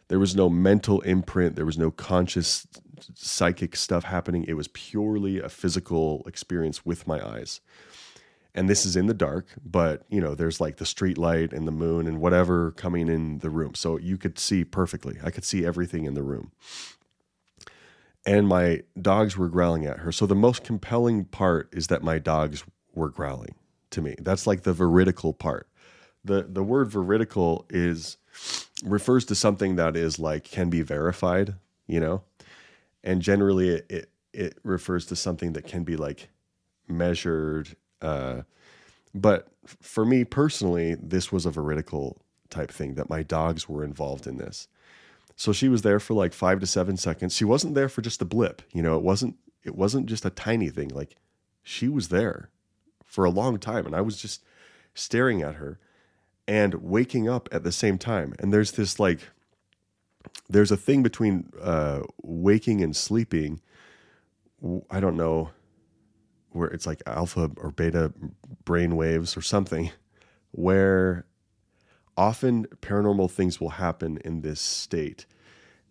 there 0.09 0.18
was 0.18 0.35
no 0.35 0.50
mental 0.50 1.00
imprint, 1.02 1.54
there 1.54 1.64
was 1.66 1.78
no 1.78 1.92
conscious 1.92 2.66
psychic 3.14 3.76
stuff 3.76 4.02
happening. 4.02 4.44
It 4.49 4.54
was 4.54 4.66
purely 4.66 5.38
a 5.38 5.49
physical 5.49 6.25
experience 6.26 6.85
with 6.85 7.06
my 7.06 7.25
eyes 7.25 7.61
and 8.54 8.68
this 8.68 8.85
is 8.85 8.97
in 8.97 9.06
the 9.06 9.14
dark 9.14 9.47
but 9.64 10.02
you 10.09 10.20
know 10.20 10.35
there's 10.35 10.61
like 10.61 10.76
the 10.76 10.87
street 10.87 11.18
light 11.18 11.52
and 11.52 11.66
the 11.66 11.73
moon 11.73 12.06
and 12.06 12.20
whatever 12.20 12.73
coming 12.73 13.09
in 13.09 13.38
the 13.38 13.50
room 13.50 13.75
so 13.75 13.97
you 13.97 14.16
could 14.16 14.38
see 14.38 14.64
perfectly 14.64 15.18
i 15.23 15.30
could 15.30 15.44
see 15.44 15.64
everything 15.64 16.04
in 16.04 16.14
the 16.14 16.23
room 16.23 16.50
and 18.27 18.49
my 18.49 18.83
dogs 19.00 19.37
were 19.37 19.49
growling 19.49 19.87
at 19.87 19.99
her. 20.00 20.12
So 20.12 20.27
the 20.27 20.35
most 20.35 20.65
compelling 20.65 21.25
part 21.25 21.69
is 21.73 21.89
that 21.89 22.03
my 22.03 22.19
dogs 22.19 22.65
were 22.95 23.09
growling 23.11 23.55
to 23.91 24.03
me. 24.03 24.15
That's 24.21 24.47
like 24.47 24.62
the 24.62 24.73
veridical 24.73 25.33
part. 25.33 25.69
The 26.25 26.47
the 26.49 26.62
word 26.62 26.91
veridical 26.91 27.67
is 27.71 28.17
refers 28.85 29.25
to 29.27 29.35
something 29.35 29.77
that 29.77 29.97
is 29.97 30.19
like 30.19 30.45
can 30.45 30.71
be 30.71 30.83
verified 30.83 31.55
you 31.87 32.00
know? 32.00 32.23
And 33.03 33.21
generally 33.21 33.71
it, 33.71 33.87
it, 33.91 34.11
it 34.33 34.59
refers 34.62 35.07
to 35.07 35.17
something 35.17 35.55
that 35.55 35.67
can 35.67 35.83
be 35.85 35.97
like 35.97 36.29
measured 36.89 37.77
uh, 38.00 38.43
but 39.15 39.49
for 39.65 40.05
me 40.05 40.25
personally, 40.25 40.95
this 40.95 41.33
was 41.33 41.47
a 41.47 41.50
veridical 41.50 42.23
type 42.49 42.71
thing 42.71 42.95
that 42.95 43.11
my 43.11 43.23
dogs 43.23 43.69
were 43.69 43.85
involved 43.85 44.27
in 44.27 44.37
this. 44.39 44.69
So 45.40 45.54
she 45.54 45.70
was 45.70 45.80
there 45.80 45.99
for 45.99 46.12
like 46.12 46.35
five 46.35 46.61
to 46.61 46.66
seven 46.66 46.99
seconds. 46.99 47.35
She 47.35 47.47
wasn't 47.47 47.75
there 47.75 47.88
for 47.88 48.02
just 48.02 48.20
a 48.20 48.26
blip, 48.26 48.61
you 48.75 48.82
know. 48.82 48.99
It 48.99 49.02
wasn't. 49.02 49.37
It 49.64 49.75
wasn't 49.75 50.04
just 50.04 50.26
a 50.26 50.28
tiny 50.28 50.68
thing. 50.68 50.90
Like 50.90 51.16
she 51.62 51.88
was 51.88 52.09
there 52.09 52.50
for 53.06 53.25
a 53.25 53.30
long 53.30 53.56
time, 53.56 53.87
and 53.87 53.97
I 53.97 54.02
was 54.02 54.20
just 54.20 54.44
staring 54.92 55.40
at 55.40 55.54
her 55.54 55.78
and 56.47 56.75
waking 56.75 57.26
up 57.26 57.49
at 57.52 57.64
the 57.64 57.73
same 57.73 57.97
time. 57.97 58.35
And 58.38 58.52
there's 58.52 58.73
this 58.73 59.00
like, 59.00 59.20
there's 60.50 60.70
a 60.70 60.76
thing 60.76 61.02
between 61.02 61.49
uh, 61.59 62.02
waking 62.23 62.82
and 62.82 62.94
sleeping. 62.94 63.62
I 64.90 65.00
don't 65.00 65.16
know 65.16 65.52
where 66.50 66.68
it's 66.68 66.87
like 66.87 67.02
alpha 67.06 67.50
or 67.56 67.70
beta 67.70 68.12
brain 68.66 68.94
waves 68.94 69.38
or 69.38 69.40
something, 69.40 69.90
where 70.50 71.25
often 72.17 72.67
paranormal 72.83 73.31
things 73.31 73.61
will 73.61 73.71
happen 73.71 74.19
in 74.25 74.43
this 74.43 74.61
state. 74.61 75.26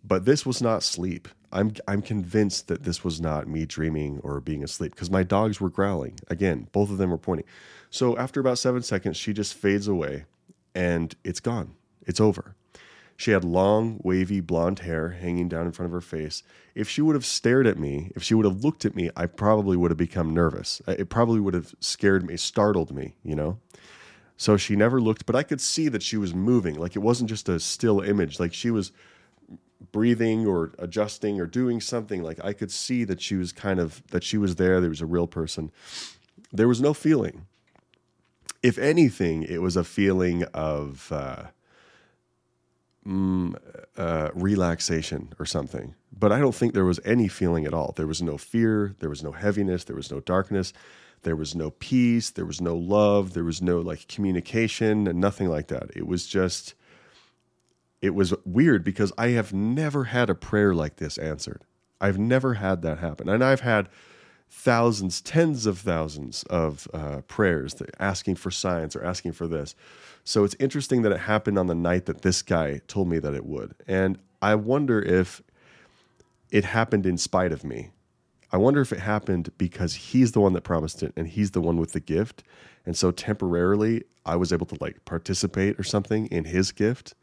But 0.04 0.26
this 0.26 0.46
was 0.46 0.62
not 0.62 0.84
sleep. 0.84 1.28
I'm 1.52 1.74
I'm 1.88 2.02
convinced 2.02 2.68
that 2.68 2.84
this 2.84 3.04
was 3.04 3.20
not 3.20 3.48
me 3.48 3.66
dreaming 3.66 4.20
or 4.24 4.40
being 4.40 4.64
asleep 4.64 4.94
because 4.94 5.12
my 5.12 5.24
dogs 5.24 5.60
were 5.60 5.70
growling. 5.70 6.20
Again, 6.28 6.68
both 6.72 6.90
of 6.90 6.98
them 6.98 7.10
were 7.10 7.18
pointing. 7.18 7.48
So 7.90 8.18
after 8.18 8.40
about 8.40 8.60
7 8.60 8.84
seconds 8.84 9.18
she 9.18 9.34
just 9.34 9.56
fades 9.56 9.88
away 9.88 10.26
and 10.76 11.16
it's 11.24 11.40
gone. 11.40 11.76
It's 12.06 12.22
over. 12.22 12.56
She 13.18 13.32
had 13.32 13.44
long, 13.44 14.00
wavy 14.02 14.40
blonde 14.40 14.80
hair 14.80 15.10
hanging 15.10 15.50
down 15.50 15.66
in 15.66 15.74
front 15.74 15.88
of 15.88 15.92
her 15.92 16.00
face. 16.00 16.42
If 16.74 16.88
she 16.88 17.02
would 17.02 17.16
have 17.16 17.26
stared 17.26 17.68
at 17.68 17.78
me, 17.78 18.14
if 18.16 18.24
she 18.24 18.34
would 18.34 18.46
have 18.46 18.64
looked 18.64 18.86
at 18.86 18.96
me, 18.96 19.10
I 19.14 19.26
probably 19.26 19.76
would 19.76 19.92
have 19.92 19.98
become 19.98 20.34
nervous. 20.34 20.82
It 20.88 21.10
probably 21.10 21.42
would 21.42 21.54
have 21.54 21.76
scared 21.82 22.26
me, 22.26 22.38
startled 22.38 22.96
me, 22.96 23.16
you 23.22 23.36
know? 23.36 23.60
So 24.39 24.55
she 24.55 24.77
never 24.77 25.01
looked, 25.01 25.25
but 25.25 25.36
I 25.36 25.43
could 25.43 25.60
see 25.60 25.89
that 25.89 26.01
she 26.01 26.15
was 26.15 26.34
moving. 26.34 26.75
Like 26.75 26.96
it 26.96 27.00
wasn't 27.00 27.29
just 27.29 27.50
a 27.50 27.60
still 27.60 28.00
image. 28.00 28.39
Like 28.39 28.53
she 28.53 28.72
was 28.72 28.93
breathing 29.91 30.48
or 30.48 30.72
adjusting 30.79 31.41
or 31.41 31.46
doing 31.46 31.81
something. 31.81 32.24
Like 32.24 32.39
I 32.41 32.53
could 32.53 32.72
see 32.72 33.03
that 33.03 33.22
she 33.22 33.36
was 33.36 33.51
kind 33.51 33.81
of, 33.81 34.01
that 34.12 34.24
she 34.24 34.38
was 34.38 34.55
there. 34.55 34.79
There 34.79 34.89
was 34.89 35.01
a 35.01 35.05
real 35.05 35.27
person. 35.27 35.72
There 36.53 36.69
was 36.69 36.79
no 36.79 36.93
feeling. 36.93 37.48
If 38.63 38.77
anything, 38.77 39.43
it 39.43 39.62
was 39.62 39.75
a 39.75 39.84
feeling 39.84 40.43
of, 40.53 41.12
uh, 41.12 41.48
mm, 43.05 43.58
uh, 43.98 44.29
relaxation 44.34 45.34
or 45.38 45.46
something. 45.46 45.96
But 46.17 46.31
I 46.31 46.39
don't 46.39 46.55
think 46.55 46.74
there 46.74 46.86
was 46.86 47.01
any 47.03 47.27
feeling 47.27 47.65
at 47.65 47.74
all. 47.74 47.91
There 47.98 48.08
was 48.08 48.22
no 48.22 48.38
fear. 48.38 48.96
There 49.00 49.10
was 49.10 49.22
no 49.22 49.34
heaviness. 49.34 49.84
There 49.84 49.98
was 49.98 50.10
no 50.10 50.22
darkness. 50.22 50.72
There 51.24 51.36
was 51.36 51.56
no 51.56 51.72
peace. 51.72 52.30
There 52.30 52.46
was 52.46 52.62
no 52.62 52.76
love. 52.76 53.34
There 53.34 53.44
was 53.44 53.62
no 53.62 53.80
like 53.80 54.08
communication 54.08 55.08
and 55.08 55.20
nothing 55.20 55.50
like 55.50 55.68
that. 55.68 55.90
It 55.96 56.08
was 56.08 56.28
just, 56.28 56.74
it 58.02 58.12
was 58.12 58.34
weird 58.46 58.84
because 58.84 59.12
I 59.18 59.30
have 59.30 59.54
never 59.54 60.06
had 60.06 60.30
a 60.30 60.36
prayer 60.36 60.74
like 60.74 60.98
this 60.98 61.18
answered. 61.18 61.64
I've 62.02 62.18
never 62.18 62.56
had 62.56 62.82
that 62.84 63.00
happen. 63.00 63.28
And 63.28 63.44
I've 63.44 63.62
had 63.62 63.90
thousands, 64.50 65.22
tens 65.22 65.66
of 65.66 65.80
thousands 65.80 66.44
of 66.44 66.88
uh, 66.94 67.22
prayers 67.28 67.76
asking 68.00 68.36
for 68.36 68.52
signs 68.52 68.96
or 68.96 69.04
asking 69.04 69.34
for 69.34 69.48
this. 69.48 69.76
So 70.24 70.44
it's 70.44 70.56
interesting 70.60 71.02
that 71.04 71.12
it 71.12 71.22
happened 71.22 71.60
on 71.60 71.68
the 71.68 71.76
night 71.76 72.06
that 72.06 72.22
this 72.22 72.42
guy 72.42 72.82
told 72.88 73.10
me 73.10 73.20
that 73.20 73.34
it 73.34 73.46
would. 73.46 73.76
And 73.88 74.18
I 74.42 74.56
wonder 74.56 75.02
if 75.02 75.42
it 76.52 76.66
happened 76.66 77.06
in 77.06 77.18
spite 77.18 77.52
of 77.52 77.64
me. 77.64 77.92
I 78.51 78.58
wonder 78.58 78.82
if 78.82 78.91
it 78.91 79.00
happened 79.00 79.51
because 79.58 79.94
he's 79.94 80.32
the 80.32 80.39
one 80.39 80.53
that 80.53 80.63
promised 80.63 81.03
it 81.03 81.13
and 81.15 81.27
he's 81.27 81.51
the 81.51 81.62
one 81.62 81.77
with 81.77 81.94
the 81.94 82.00
gift. 82.00 82.44
And 82.86 82.98
so 82.98 83.12
temporarily 83.12 84.03
I 84.25 84.36
was 84.36 84.51
able 84.51 84.65
to 84.68 84.77
like 84.82 85.06
participate 85.06 85.79
or 85.79 85.84
something 85.84 86.25
in 86.27 86.46
his 86.46 86.72
gift. 86.72 87.13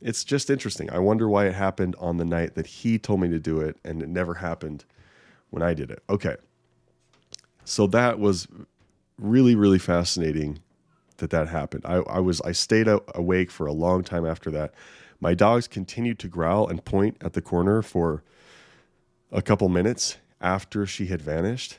It's 0.00 0.24
just 0.24 0.50
interesting. 0.50 0.90
I 0.90 0.98
wonder 0.98 1.28
why 1.28 1.46
it 1.46 1.54
happened 1.54 1.96
on 1.98 2.16
the 2.16 2.24
night 2.24 2.54
that 2.54 2.66
he 2.66 2.98
told 2.98 3.20
me 3.20 3.28
to 3.28 3.38
do 3.38 3.60
it 3.60 3.76
and 3.84 4.02
it 4.02 4.08
never 4.08 4.34
happened 4.34 4.84
when 5.50 5.62
I 5.62 5.74
did 5.74 5.90
it. 5.90 6.02
Okay. 6.08 6.36
So 7.64 7.86
that 7.88 8.18
was 8.18 8.48
really, 9.18 9.54
really 9.54 9.78
fascinating 9.78 10.60
that 11.18 11.30
that 11.30 11.48
happened. 11.48 11.84
I, 11.84 11.96
I 11.96 12.20
was 12.20 12.40
I 12.42 12.52
stayed 12.52 12.88
awake 13.14 13.50
for 13.50 13.66
a 13.66 13.72
long 13.72 14.02
time 14.02 14.24
after 14.24 14.50
that. 14.52 14.72
My 15.20 15.34
dogs 15.34 15.68
continued 15.68 16.18
to 16.20 16.28
growl 16.28 16.68
and 16.68 16.84
point 16.84 17.16
at 17.20 17.32
the 17.32 17.42
corner 17.42 17.82
for 17.82 18.22
a 19.32 19.42
couple 19.42 19.68
minutes 19.68 20.16
after 20.40 20.86
she 20.86 21.06
had 21.06 21.22
vanished, 21.22 21.78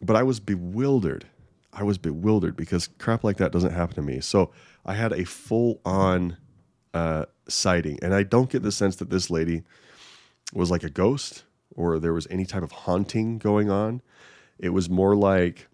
but 0.00 0.16
I 0.16 0.22
was 0.22 0.40
bewildered. 0.40 1.26
I 1.72 1.82
was 1.82 1.98
bewildered 1.98 2.56
because 2.56 2.88
crap 2.98 3.22
like 3.24 3.36
that 3.38 3.52
doesn't 3.52 3.72
happen 3.72 3.94
to 3.96 4.02
me. 4.02 4.20
So 4.20 4.52
I 4.84 4.94
had 4.94 5.12
a 5.12 5.24
full 5.24 5.80
on 5.84 6.36
uh, 6.94 7.26
sighting, 7.48 7.98
and 8.02 8.14
I 8.14 8.22
don't 8.22 8.50
get 8.50 8.62
the 8.62 8.72
sense 8.72 8.96
that 8.96 9.10
this 9.10 9.30
lady 9.30 9.62
was 10.52 10.70
like 10.70 10.82
a 10.82 10.90
ghost 10.90 11.44
or 11.76 11.98
there 11.98 12.12
was 12.12 12.26
any 12.30 12.44
type 12.44 12.62
of 12.62 12.72
haunting 12.72 13.38
going 13.38 13.70
on. 13.70 14.02
It 14.58 14.70
was 14.70 14.90
more 14.90 15.14
like 15.14 15.68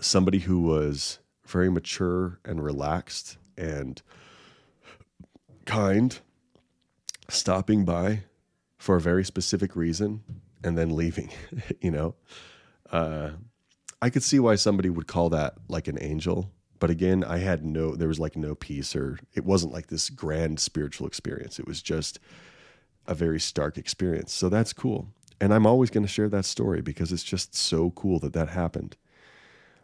somebody 0.00 0.38
who 0.38 0.60
was 0.60 1.18
very 1.46 1.70
mature 1.70 2.38
and 2.44 2.62
relaxed 2.62 3.36
and 3.56 4.00
kind, 5.64 6.18
stopping 7.28 7.84
by 7.84 8.22
for 8.78 8.96
a 8.96 9.00
very 9.00 9.24
specific 9.24 9.76
reason 9.76 10.22
and 10.64 10.76
then 10.76 10.94
leaving, 10.94 11.30
you 11.80 11.90
know. 11.90 12.14
Uh, 12.90 13.30
I 14.00 14.10
could 14.10 14.22
see 14.22 14.38
why 14.38 14.56
somebody 14.56 14.90
would 14.90 15.06
call 15.06 15.30
that 15.30 15.54
like 15.68 15.88
an 15.88 15.98
angel, 16.00 16.50
but 16.78 16.90
again, 16.90 17.24
I 17.24 17.38
had 17.38 17.64
no, 17.64 17.94
there 17.94 18.08
was 18.08 18.18
like 18.18 18.36
no 18.36 18.54
peace 18.54 18.96
or 18.96 19.18
it 19.34 19.44
wasn't 19.44 19.72
like 19.72 19.86
this 19.86 20.10
grand 20.10 20.58
spiritual 20.60 21.06
experience. 21.06 21.58
It 21.58 21.66
was 21.66 21.80
just 21.80 22.18
a 23.06 23.14
very 23.14 23.38
stark 23.40 23.78
experience. 23.78 24.32
So 24.32 24.48
that's 24.48 24.72
cool 24.72 25.08
and 25.42 25.52
I'm 25.52 25.66
always 25.66 25.90
going 25.90 26.04
to 26.04 26.08
share 26.08 26.28
that 26.28 26.44
story 26.44 26.82
because 26.82 27.10
it's 27.10 27.24
just 27.24 27.52
so 27.52 27.90
cool 27.90 28.20
that 28.20 28.32
that 28.32 28.50
happened. 28.50 28.96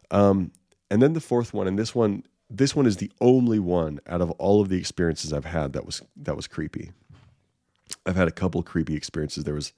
Um, 0.08 0.52
and 0.88 1.02
then 1.02 1.14
the 1.14 1.20
fourth 1.20 1.52
one, 1.52 1.66
and 1.66 1.76
this 1.76 1.97
one, 1.97 2.23
this 2.49 2.76
one 2.76 2.87
is 2.87 2.99
the 2.99 3.11
only 3.20 3.58
one 3.58 3.99
out 4.06 4.20
of 4.20 4.30
all 4.32 4.61
of 4.61 4.68
the 4.68 4.78
experiences 4.78 5.32
I've 5.32 5.47
had 5.47 5.73
that 5.73 5.85
was 5.85 6.00
that 6.16 6.37
was 6.37 6.47
creepy. 6.47 6.92
I've 8.06 8.14
had 8.14 8.28
a 8.28 8.32
couple 8.32 8.62
creepy 8.62 8.94
experiences. 8.94 9.42
There 9.42 9.54
was, 9.54 9.73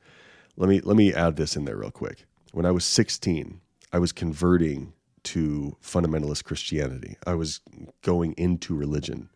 let 0.61 0.69
me 0.69 0.81
let 0.83 0.97
me 0.97 1.13
add 1.15 1.37
this 1.37 1.57
in 1.57 1.65
there 1.65 1.77
real 1.77 1.91
quick. 1.91 2.27
When 2.53 2.67
I 2.67 2.71
was 2.71 2.85
16, 2.85 3.63
I 3.95 3.99
was 3.99 4.13
converting 4.13 4.93
to 5.23 5.77
fundamentalist 5.83 6.45
Christianity. 6.45 7.17
I 7.27 7.35
was 7.35 7.61
going 8.03 8.35
into 8.37 8.77
religion, 8.77 9.31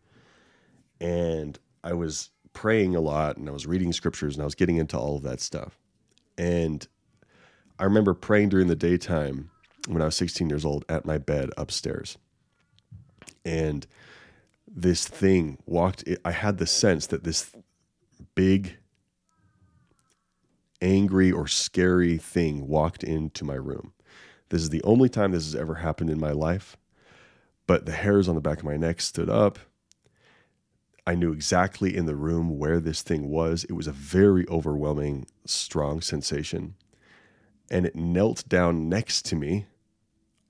and 1.00 1.59
I 1.83 1.95
was 1.95 2.28
praying 2.52 2.95
a 2.95 3.00
lot, 3.00 3.38
and 3.38 3.49
I 3.49 3.52
was 3.52 3.66
reading 3.66 3.95
scriptures, 3.95 4.35
and 4.35 4.43
I 4.43 4.45
was 4.45 4.54
getting 4.54 4.76
into 4.76 4.99
all 4.99 5.16
of 5.16 5.23
that 5.23 5.40
stuff. 5.40 5.78
And 6.37 6.87
I 7.78 7.85
remember 7.85 8.12
praying 8.12 8.50
during 8.50 8.69
the 8.69 8.76
daytime 8.76 9.50
when 9.88 10.02
I 10.02 10.07
was 10.07 10.16
16 10.16 10.50
years 10.50 10.64
old 10.64 10.85
at 10.90 11.07
my 11.07 11.16
bed 11.16 11.50
upstairs. 11.57 12.19
And 13.47 13.87
this 14.69 15.09
thing 15.09 15.57
walked, 15.64 16.04
I 16.23 16.33
had 16.33 16.59
the 16.59 16.66
sense 16.66 17.07
that 17.07 17.25
this 17.25 17.50
big, 18.35 18.76
angry, 20.84 21.32
or 21.32 21.48
scary 21.48 22.18
thing 22.18 22.68
walked 22.68 23.02
into 23.02 23.44
my 23.44 23.54
room. 23.54 23.92
This 24.50 24.62
is 24.62 24.70
the 24.70 24.82
only 24.84 25.08
time 25.08 25.32
this 25.32 25.46
has 25.46 25.56
ever 25.56 25.76
happened 25.76 26.10
in 26.10 26.20
my 26.20 26.30
life. 26.30 26.76
But 27.66 27.86
the 27.86 27.92
hairs 27.92 28.28
on 28.28 28.34
the 28.34 28.40
back 28.42 28.58
of 28.58 28.64
my 28.64 28.76
neck 28.76 29.00
stood 29.00 29.30
up. 29.30 29.58
I 31.06 31.14
knew 31.14 31.32
exactly 31.32 31.96
in 31.96 32.06
the 32.06 32.14
room 32.14 32.58
where 32.58 32.78
this 32.78 33.02
thing 33.02 33.28
was. 33.28 33.64
It 33.64 33.72
was 33.72 33.86
a 33.86 33.92
very 33.92 34.46
overwhelming, 34.48 35.26
strong 35.46 36.00
sensation. 36.02 36.74
And 37.70 37.86
it 37.86 37.96
knelt 37.96 38.46
down 38.48 38.88
next 38.88 39.24
to 39.26 39.36
me 39.36 39.66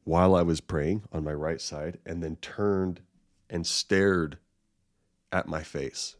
while 0.02 0.34
I 0.34 0.42
was 0.42 0.60
praying 0.60 1.04
on 1.12 1.24
my 1.24 1.32
right 1.32 1.60
side 1.60 1.98
and 2.04 2.22
then 2.22 2.36
turned 2.36 3.00
and 3.48 3.66
stared 3.66 4.38
at 5.32 5.48
my 5.48 5.62
face. 5.62 6.16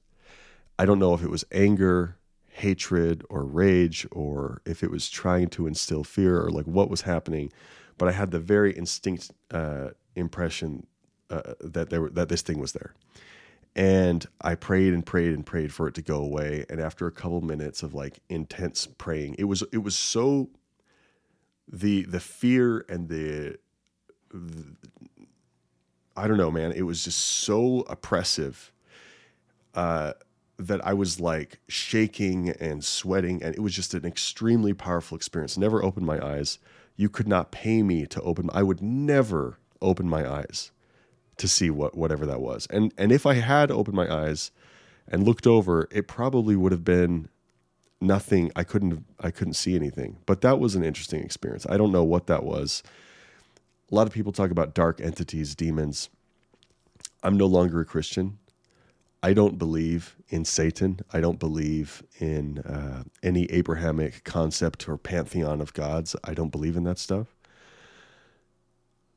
I 0.79 0.87
don't 0.87 0.99
know 0.99 1.15
if 1.15 1.23
it 1.23 1.31
was 1.31 1.45
anger, 1.53 2.17
hatred, 2.55 3.25
or 3.29 3.45
rage, 3.45 4.07
or 4.13 4.63
if 4.65 4.85
it 4.85 4.91
was 4.91 5.11
trying 5.11 5.49
to 5.49 5.67
instill 5.67 6.05
fear 6.05 6.41
or 6.41 6.51
like 6.51 6.67
what 6.67 6.89
was 6.89 7.01
happening, 7.03 7.53
but 7.99 8.09
I 8.09 8.13
had 8.13 8.31
the 8.31 8.39
very 8.39 8.73
instinct 8.73 9.33
uh, 9.51 9.89
impression 10.15 10.87
uh, 11.31 11.55
that 11.61 11.91
there 11.91 12.01
were, 12.01 12.11
that 12.11 12.29
this 12.29 12.43
thing 12.43 12.61
was 12.61 12.73
there. 12.73 12.95
And 13.75 14.25
I 14.41 14.55
prayed 14.55 14.95
and 14.95 15.05
prayed 15.05 15.33
and 15.33 15.45
prayed 15.45 15.73
for 15.73 15.89
it 15.89 15.95
to 15.95 16.03
go 16.03 16.19
away. 16.19 16.65
And 16.71 16.81
after 16.81 17.09
a 17.09 17.11
couple 17.11 17.41
minutes 17.41 17.83
of 17.83 17.93
like 17.93 18.21
intense 18.29 18.87
praying, 18.87 19.35
it 19.37 19.45
was 19.45 19.65
it 19.73 19.79
was 19.79 19.97
so 19.97 20.49
the 21.67 22.05
the 22.05 22.21
fear 22.21 22.85
and 22.89 23.09
the, 23.09 23.59
the 24.33 24.77
I 26.17 26.29
don't 26.29 26.37
know, 26.37 26.53
man. 26.53 26.71
It 26.71 26.83
was 26.83 27.03
just 27.03 27.19
so 27.19 27.81
oppressive 27.89 28.71
uh, 29.75 30.13
that 30.59 30.85
I 30.87 30.95
was 30.95 31.21
like 31.21 31.59
shaking 31.69 32.51
and 32.51 32.85
sweating, 32.85 33.43
and 33.43 33.55
it 33.55 33.61
was 33.61 33.75
just 33.75 33.95
an 33.95 34.05
extremely 34.05 34.73
powerful 34.73 35.17
experience. 35.17 35.59
Never 35.59 35.85
opened 35.85 36.07
my 36.07 36.25
eyes. 36.25 36.59
You 36.97 37.09
could 37.09 37.27
not 37.27 37.51
pay 37.51 37.83
me 37.83 38.07
to 38.07 38.21
open. 38.23 38.51
I 38.53 38.63
would 38.63 38.81
never 38.81 39.59
open 39.81 40.09
my 40.09 40.29
eyes 40.29 40.71
to 41.39 41.49
see 41.49 41.71
what 41.71 41.97
whatever 41.97 42.27
that 42.27 42.41
was. 42.41 42.67
And 42.71 42.93
and 42.97 43.11
if 43.11 43.27
I 43.27 43.35
had 43.35 43.71
opened 43.71 43.97
my 43.97 44.13
eyes 44.13 44.53
and 45.09 45.25
looked 45.25 45.47
over, 45.47 45.89
it 45.91 46.07
probably 46.07 46.57
would 46.57 46.73
have 46.73 46.85
been 46.85 47.29
nothing. 48.01 48.53
I 48.55 48.65
couldn't 48.65 49.05
I 49.21 49.31
couldn't 49.31 49.55
see 49.55 49.75
anything. 49.75 50.19
But 50.27 50.41
that 50.43 50.61
was 50.61 50.75
an 50.75 50.85
interesting 50.85 51.23
experience. 51.23 51.67
I 51.69 51.77
don't 51.77 51.93
know 51.93 52.05
what 52.05 52.27
that 52.29 52.45
was. 52.45 52.83
A 53.91 53.95
lot 53.95 54.07
of 54.07 54.13
people 54.13 54.33
talk 54.33 54.51
about 54.51 54.75
dark 54.75 55.01
entities, 55.01 55.55
demons. 55.55 56.09
I'm 57.23 57.37
no 57.37 57.47
longer 57.47 57.81
a 57.81 57.85
Christian. 57.85 58.39
I 59.25 59.33
don't 59.33 59.57
believe 59.57 60.17
in 60.29 60.45
Satan. 60.45 61.01
I 61.11 61.23
don't 61.23 61.39
believe 61.39 62.03
in 62.19 62.59
uh, 62.59 63.05
any 63.23 63.47
Abrahamic 63.47 64.23
concept 64.25 64.87
or 64.87 64.99
pantheon 64.99 65.63
of 65.63 65.73
gods. 65.73 66.15
I 66.25 66.35
don't 66.35 66.51
believe 66.51 66.77
in 66.77 66.85
that 66.85 66.99
stuff. 66.99 67.35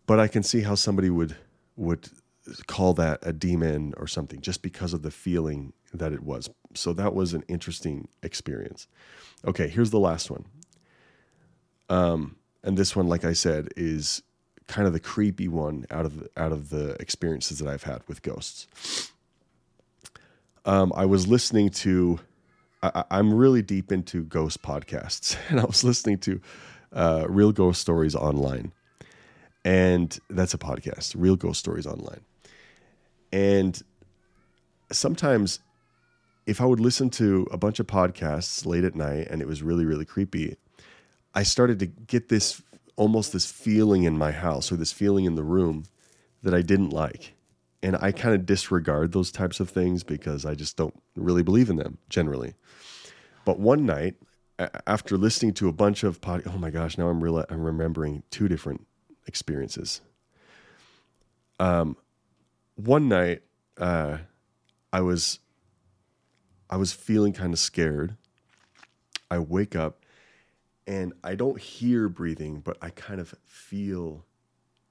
But 0.05 0.17
I 0.17 0.29
can 0.29 0.43
see 0.43 0.61
how 0.61 0.75
somebody 0.75 1.09
would 1.09 1.35
would 1.75 2.07
call 2.67 2.93
that 2.93 3.19
a 3.21 3.33
demon 3.33 3.93
or 3.97 4.07
something 4.07 4.39
just 4.39 4.61
because 4.61 4.93
of 4.93 5.01
the 5.01 5.11
feeling 5.11 5.73
that 5.93 6.13
it 6.13 6.23
was. 6.23 6.49
So 6.73 6.93
that 6.93 7.13
was 7.13 7.33
an 7.33 7.43
interesting 7.49 8.07
experience. 8.23 8.87
Okay, 9.45 9.67
here's 9.67 9.91
the 9.91 9.99
last 9.99 10.31
one. 10.31 10.45
Um, 11.89 12.37
and 12.63 12.77
this 12.77 12.95
one, 12.95 13.09
like 13.09 13.25
I 13.25 13.33
said, 13.33 13.73
is 13.75 14.23
kind 14.67 14.87
of 14.87 14.93
the 14.93 15.01
creepy 15.01 15.49
one 15.49 15.85
out 15.91 16.05
of 16.05 16.25
out 16.37 16.53
of 16.53 16.69
the 16.69 16.91
experiences 17.01 17.59
that 17.59 17.67
I've 17.67 17.83
had 17.83 18.03
with 18.07 18.21
ghosts. 18.21 18.67
Um, 20.67 20.91
I 20.95 21.05
was 21.05 21.27
listening 21.27 21.69
to. 21.69 22.19
I, 22.83 23.03
am 23.09 23.33
really 23.33 23.63
deep 23.63 23.91
into 23.91 24.23
ghost 24.25 24.61
podcasts, 24.61 25.35
and 25.49 25.59
I 25.59 25.65
was 25.65 25.83
listening 25.83 26.19
to 26.19 26.41
uh, 26.93 27.25
Real 27.27 27.51
Ghost 27.51 27.81
Stories 27.81 28.13
Online, 28.13 28.73
and 29.65 30.17
that's 30.29 30.53
a 30.53 30.57
podcast, 30.57 31.15
Real 31.17 31.37
Ghost 31.37 31.59
Stories 31.59 31.87
Online. 31.87 32.21
And 33.31 33.81
sometimes, 34.91 35.59
if 36.45 36.61
I 36.61 36.65
would 36.65 36.81
listen 36.81 37.09
to 37.11 37.47
a 37.51 37.57
bunch 37.57 37.79
of 37.79 37.87
podcasts 37.87 38.65
late 38.65 38.83
at 38.83 38.95
night 38.95 39.27
and 39.29 39.41
it 39.41 39.47
was 39.47 39.63
really, 39.63 39.85
really 39.85 40.05
creepy, 40.05 40.57
I 41.33 41.43
started 41.43 41.79
to 41.79 41.85
get 41.85 42.29
this 42.29 42.61
almost 42.95 43.31
this 43.31 43.49
feeling 43.49 44.03
in 44.03 44.17
my 44.17 44.31
house 44.31 44.71
or 44.71 44.75
this 44.75 44.91
feeling 44.91 45.25
in 45.25 45.35
the 45.35 45.43
room 45.43 45.85
that 46.43 46.53
I 46.53 46.61
didn't 46.61 46.89
like. 46.89 47.36
And 47.83 47.95
I 47.97 48.11
kind 48.11 48.33
of 48.33 48.45
disregard 48.45 49.11
those 49.11 49.31
types 49.31 49.59
of 49.59 49.69
things 49.69 50.03
because 50.03 50.45
I 50.45 50.55
just 50.55 50.77
don't 50.77 50.95
really 51.15 51.43
believe 51.43 51.69
in 51.69 51.75
them 51.75 51.99
generally. 52.09 52.55
But 53.45 53.59
one 53.59 53.85
night, 53.85 54.15
after 54.87 55.17
listening 55.17 55.53
to 55.53 55.67
a 55.67 55.71
bunch 55.71 56.03
of 56.03 56.19
pod, 56.19 56.43
oh 56.47 56.57
my 56.57 56.71
gosh, 56.71 56.97
now 56.97 57.07
I'm 57.07 57.23
real, 57.23 57.45
I'm 57.49 57.61
remembering 57.61 58.23
two 58.31 58.47
different 58.47 58.87
experiences. 59.27 60.01
Um, 61.59 61.97
one 62.75 63.07
night, 63.07 63.43
uh, 63.77 64.17
I 64.91 65.01
was, 65.01 65.39
I 66.69 66.77
was 66.77 66.93
feeling 66.93 67.33
kind 67.33 67.53
of 67.53 67.59
scared. 67.59 68.17
I 69.29 69.39
wake 69.39 69.75
up, 69.75 70.03
and 70.87 71.13
I 71.23 71.35
don't 71.35 71.59
hear 71.59 72.09
breathing, 72.09 72.61
but 72.61 72.77
I 72.81 72.89
kind 72.89 73.19
of 73.19 73.35
feel 73.43 74.25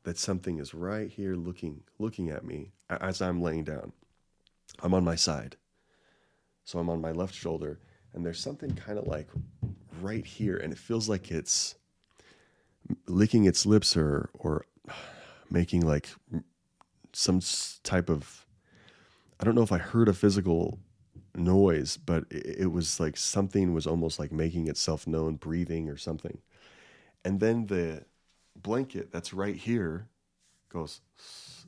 that 0.07 0.17
something 0.17 0.61
is 0.61 0.73
right 0.73 1.11
here, 1.11 1.35
looking, 1.35 1.83
looking 1.99 2.31
at 2.31 2.45
me 2.45 2.71
as 2.89 3.21
I'm 3.21 3.43
laying 3.43 3.65
down. 3.65 3.93
I'm 4.81 4.95
on 4.95 5.03
my 5.03 5.17
side, 5.17 5.57
so 6.63 6.79
I'm 6.79 6.89
on 6.89 7.01
my 7.01 7.11
left 7.11 7.35
shoulder, 7.35 7.81
and 8.15 8.25
there's 8.25 8.39
something 8.39 8.73
kind 8.77 9.01
of 9.01 9.09
like 9.09 9.27
right 10.01 10.25
here, 10.25 10.59
and 10.59 10.73
it 10.73 10.79
feels 10.79 11.09
like 11.09 11.33
it's 11.33 11.75
licking 13.09 13.47
its 13.47 13.67
lips 13.67 13.97
or 13.97 14.31
or 14.35 14.67
making 15.51 15.85
like 15.85 16.09
some 17.13 17.41
type 17.83 18.09
of 18.09 18.47
I 19.41 19.45
don't 19.45 19.57
know 19.57 19.63
if 19.63 19.73
I 19.73 19.79
heard 19.79 20.09
a 20.09 20.13
physical 20.13 20.79
noise, 21.35 21.97
but 21.97 22.27
it, 22.31 22.61
it 22.61 22.73
was 22.73 23.01
like 23.01 23.17
something 23.17 23.75
was 23.75 23.89
almost 23.89 24.21
like 24.21 24.31
making 24.31 24.69
itself 24.69 25.05
known, 25.09 25.35
breathing 25.35 25.89
or 25.89 25.97
something. 25.97 26.39
And 27.25 27.41
then 27.41 27.67
the 27.67 28.05
blanket 28.63 29.13
that's 29.13 29.33
right 29.33 29.57
here 29.57 30.09
goes 30.69 31.01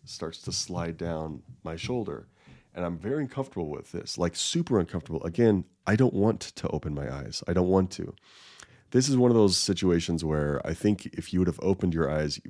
starts 0.04 0.40
to 0.42 0.52
slide 0.52 0.96
down 0.96 1.42
my 1.62 1.76
shoulder 1.76 2.28
and 2.74 2.84
I'm 2.84 2.98
very 2.98 3.22
uncomfortable 3.22 3.70
with 3.70 3.90
this, 3.90 4.18
like 4.18 4.36
super 4.36 4.78
uncomfortable. 4.78 5.24
Again, 5.24 5.64
I 5.86 5.96
don't 5.96 6.14
want 6.14 6.40
to 6.40 6.68
open 6.68 6.94
my 6.94 7.12
eyes. 7.12 7.42
I 7.48 7.52
don't 7.52 7.68
want 7.68 7.90
to 7.92 8.14
this 8.90 9.08
is 9.08 9.16
one 9.16 9.30
of 9.30 9.36
those 9.36 9.56
situations 9.56 10.24
where 10.24 10.66
I 10.66 10.72
think 10.72 11.06
if 11.06 11.32
you 11.32 11.40
would 11.40 11.48
have 11.48 11.60
opened 11.60 11.92
your 11.92 12.10
eyes, 12.10 12.40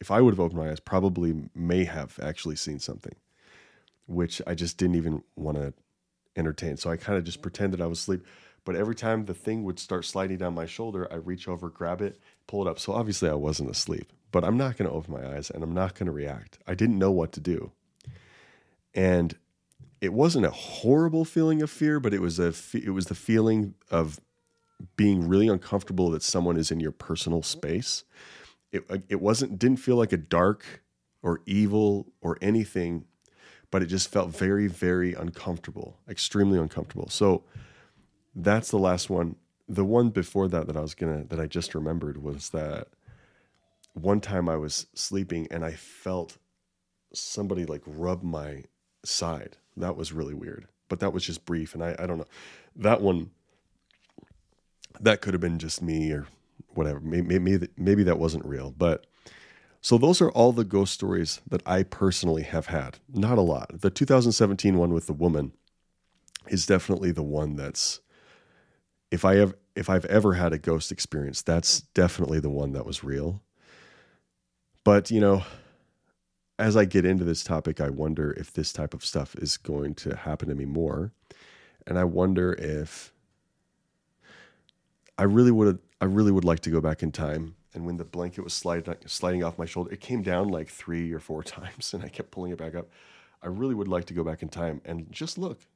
if 0.00 0.10
I 0.10 0.20
would 0.20 0.32
have 0.32 0.40
opened 0.40 0.60
my 0.60 0.70
eyes, 0.70 0.80
probably 0.80 1.34
may 1.54 1.84
have 1.84 2.18
actually 2.22 2.56
seen 2.56 2.78
something, 2.78 3.14
which 4.06 4.40
I 4.46 4.54
just 4.54 4.78
didn't 4.78 4.96
even 4.96 5.22
want 5.34 5.58
to 5.58 5.74
entertain. 6.36 6.76
So 6.76 6.90
I 6.90 6.96
kind 6.96 7.18
of 7.18 7.24
just 7.24 7.42
pretended 7.42 7.80
I 7.80 7.86
was 7.86 7.98
asleep. 7.98 8.24
But 8.64 8.76
every 8.76 8.94
time 8.94 9.24
the 9.24 9.34
thing 9.34 9.64
would 9.64 9.78
start 9.78 10.04
sliding 10.04 10.38
down 10.38 10.54
my 10.54 10.66
shoulder, 10.66 11.08
I 11.10 11.16
reach 11.16 11.48
over, 11.48 11.68
grab 11.68 12.00
it, 12.00 12.18
pull 12.46 12.66
it 12.66 12.70
up. 12.70 12.78
So 12.78 12.92
obviously 12.92 13.28
I 13.28 13.34
wasn't 13.34 13.70
asleep, 13.70 14.12
but 14.30 14.44
I'm 14.44 14.56
not 14.56 14.76
going 14.76 14.88
to 14.88 14.94
open 14.94 15.12
my 15.12 15.34
eyes 15.34 15.50
and 15.50 15.64
I'm 15.64 15.74
not 15.74 15.94
going 15.94 16.06
to 16.06 16.12
react. 16.12 16.58
I 16.66 16.74
didn't 16.74 16.98
know 16.98 17.10
what 17.10 17.32
to 17.32 17.40
do. 17.40 17.72
And 18.94 19.36
it 20.00 20.12
wasn't 20.12 20.46
a 20.46 20.50
horrible 20.50 21.24
feeling 21.24 21.62
of 21.62 21.70
fear, 21.70 21.98
but 22.00 22.12
it 22.12 22.20
was 22.20 22.38
a 22.38 22.52
it 22.74 22.90
was 22.90 23.06
the 23.06 23.14
feeling 23.14 23.74
of 23.90 24.20
being 24.96 25.28
really 25.28 25.48
uncomfortable 25.48 26.10
that 26.10 26.24
someone 26.24 26.56
is 26.56 26.70
in 26.70 26.80
your 26.80 26.90
personal 26.90 27.42
space. 27.42 28.04
It 28.72 28.84
uh, 28.90 28.98
it 29.08 29.20
wasn't 29.20 29.58
didn't 29.58 29.78
feel 29.78 29.96
like 29.96 30.12
a 30.12 30.16
dark 30.16 30.82
or 31.22 31.40
evil 31.46 32.12
or 32.20 32.36
anything, 32.42 33.04
but 33.70 33.80
it 33.82 33.86
just 33.86 34.10
felt 34.10 34.30
very 34.30 34.66
very 34.66 35.14
uncomfortable, 35.14 35.98
extremely 36.08 36.58
uncomfortable. 36.58 37.08
So 37.08 37.44
that's 38.34 38.70
the 38.70 38.78
last 38.78 39.10
one. 39.10 39.36
The 39.68 39.84
one 39.84 40.10
before 40.10 40.48
that 40.48 40.66
that 40.66 40.76
I 40.76 40.80
was 40.80 40.94
gonna 40.94 41.24
that 41.24 41.40
I 41.40 41.46
just 41.46 41.74
remembered 41.74 42.22
was 42.22 42.50
that 42.50 42.88
one 43.94 44.20
time 44.20 44.48
I 44.48 44.56
was 44.56 44.86
sleeping 44.94 45.46
and 45.50 45.64
I 45.64 45.72
felt 45.72 46.38
somebody 47.12 47.64
like 47.64 47.82
rub 47.86 48.22
my 48.22 48.64
side. 49.04 49.56
That 49.76 49.96
was 49.96 50.12
really 50.12 50.34
weird, 50.34 50.66
but 50.88 51.00
that 51.00 51.12
was 51.12 51.24
just 51.24 51.44
brief, 51.44 51.74
and 51.74 51.82
I 51.82 51.94
I 51.98 52.06
don't 52.06 52.18
know. 52.18 52.26
That 52.76 53.00
one 53.00 53.30
that 55.00 55.20
could 55.20 55.34
have 55.34 55.40
been 55.40 55.58
just 55.58 55.82
me 55.82 56.12
or 56.12 56.26
whatever. 56.74 57.00
Maybe, 57.00 57.38
maybe, 57.38 57.68
maybe 57.76 58.02
that 58.04 58.18
wasn't 58.18 58.44
real. 58.44 58.70
But 58.70 59.06
so 59.80 59.98
those 59.98 60.20
are 60.20 60.30
all 60.30 60.52
the 60.52 60.64
ghost 60.64 60.92
stories 60.92 61.40
that 61.48 61.62
I 61.66 61.82
personally 61.82 62.42
have 62.42 62.66
had. 62.66 62.98
Not 63.12 63.38
a 63.38 63.42
lot. 63.42 63.80
The 63.80 63.90
2017 63.90 64.78
one 64.78 64.92
with 64.92 65.06
the 65.06 65.12
woman 65.12 65.52
is 66.48 66.66
definitely 66.66 67.10
the 67.12 67.22
one 67.22 67.56
that's 67.56 68.00
if 69.12 69.26
I 69.26 69.36
have 69.36 69.54
if 69.76 69.88
I've 69.88 70.06
ever 70.06 70.32
had 70.34 70.52
a 70.52 70.58
ghost 70.58 70.90
experience, 70.90 71.42
that's 71.42 71.82
definitely 71.82 72.40
the 72.40 72.50
one 72.50 72.72
that 72.72 72.86
was 72.86 73.04
real. 73.04 73.42
But, 74.84 75.10
you 75.10 75.20
know, 75.20 75.44
as 76.58 76.76
I 76.76 76.84
get 76.84 77.04
into 77.04 77.24
this 77.24 77.44
topic, 77.44 77.80
I 77.80 77.90
wonder 77.90 78.32
if 78.32 78.52
this 78.52 78.72
type 78.72 78.94
of 78.94 79.04
stuff 79.04 79.34
is 79.36 79.56
going 79.56 79.94
to 79.96 80.16
happen 80.16 80.48
to 80.48 80.54
me 80.54 80.64
more. 80.64 81.12
And 81.86 81.98
I 81.98 82.04
wonder 82.04 82.54
if 82.54 83.12
I 85.18 85.24
really 85.24 85.50
would 85.50 85.78
I 86.00 86.06
really 86.06 86.32
would 86.32 86.44
like 86.44 86.60
to 86.60 86.70
go 86.70 86.80
back 86.80 87.02
in 87.02 87.12
time. 87.12 87.54
And 87.74 87.86
when 87.86 87.98
the 87.98 88.04
blanket 88.04 88.42
was 88.42 88.54
sliding 88.54 88.94
sliding 89.06 89.44
off 89.44 89.58
my 89.58 89.66
shoulder, 89.66 89.92
it 89.92 90.00
came 90.00 90.22
down 90.22 90.48
like 90.48 90.68
three 90.68 91.12
or 91.12 91.20
four 91.20 91.42
times, 91.58 91.92
and 91.92 92.02
I 92.02 92.08
kept 92.08 92.30
pulling 92.30 92.52
it 92.52 92.58
back 92.58 92.74
up. 92.74 92.88
I 93.42 93.48
really 93.48 93.74
would 93.74 93.88
like 93.88 94.06
to 94.06 94.14
go 94.14 94.24
back 94.24 94.42
in 94.42 94.48
time 94.48 94.80
and 94.86 95.10
just 95.12 95.36
look. 95.36 95.66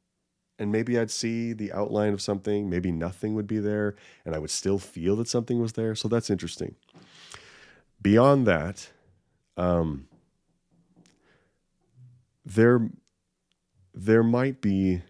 And 0.58 0.72
maybe 0.72 0.98
I'd 0.98 1.10
see 1.10 1.52
the 1.52 1.72
outline 1.72 2.14
of 2.14 2.22
something. 2.22 2.70
Maybe 2.70 2.90
nothing 2.90 3.34
would 3.34 3.46
be 3.46 3.58
there, 3.58 3.94
and 4.24 4.34
I 4.34 4.38
would 4.38 4.50
still 4.50 4.78
feel 4.78 5.16
that 5.16 5.28
something 5.28 5.60
was 5.60 5.74
there. 5.74 5.94
So 5.94 6.08
that's 6.08 6.30
interesting. 6.30 6.76
Beyond 8.00 8.46
that, 8.46 8.88
um, 9.56 10.08
there 12.44 12.88
there 13.94 14.22
might 14.22 14.60
be 14.60 15.02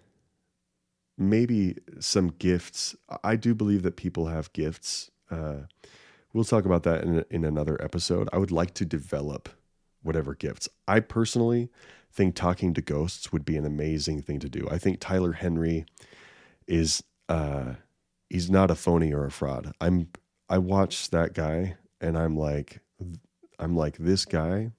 maybe 1.18 1.76
some 1.98 2.28
gifts. 2.38 2.94
I 3.24 3.36
do 3.36 3.54
believe 3.54 3.82
that 3.82 3.96
people 3.96 4.26
have 4.26 4.52
gifts. 4.52 5.10
Uh, 5.30 5.62
we'll 6.32 6.44
talk 6.44 6.64
about 6.64 6.84
that 6.84 7.02
in, 7.02 7.24
in 7.30 7.44
another 7.44 7.80
episode. 7.82 8.28
I 8.32 8.38
would 8.38 8.52
like 8.52 8.74
to 8.74 8.84
develop 8.84 9.48
whatever 10.02 10.34
gifts. 10.34 10.68
I 10.86 11.00
personally 11.00 11.68
think 12.16 12.34
talking 12.34 12.74
to 12.74 12.80
ghosts 12.80 13.32
would 13.32 13.44
be 13.44 13.56
an 13.56 13.66
amazing 13.66 14.22
thing 14.22 14.40
to 14.40 14.48
do. 14.48 14.66
I 14.70 14.78
think 14.78 14.98
Tyler 15.00 15.32
Henry 15.32 15.84
is 16.66 17.02
uh, 17.28 17.74
he's 18.30 18.50
not 18.50 18.70
a 18.70 18.74
phony 18.74 19.12
or 19.12 19.24
a 19.24 19.30
fraud. 19.30 19.72
I'm 19.80 20.08
I 20.48 20.58
watch 20.58 21.10
that 21.10 21.34
guy 21.34 21.76
and 22.00 22.16
I'm 22.16 22.36
like 22.36 22.80
I'm 23.58 23.76
like 23.76 23.98
this 23.98 24.24
guy 24.24 24.70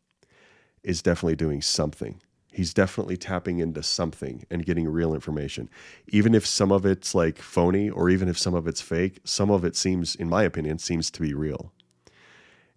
is 0.83 1.01
definitely 1.01 1.35
doing 1.35 1.61
something 1.61 2.21
he's 2.57 2.73
definitely 2.73 3.15
tapping 3.15 3.59
into 3.59 3.83
something 3.83 4.43
and 4.49 4.65
getting 4.65 4.87
real 4.89 5.13
information. 5.13 5.69
Even 6.07 6.33
if 6.33 6.43
some 6.43 6.71
of 6.71 6.87
it's 6.87 7.13
like 7.13 7.37
phony 7.37 7.87
or 7.87 8.09
even 8.09 8.27
if 8.27 8.35
some 8.35 8.55
of 8.55 8.67
it's 8.67 8.81
fake, 8.81 9.19
some 9.23 9.51
of 9.51 9.63
it 9.63 9.75
seems, 9.75 10.15
in 10.15 10.27
my 10.27 10.41
opinion, 10.41 10.79
seems 10.79 11.11
to 11.11 11.21
be 11.21 11.35
real. 11.35 11.71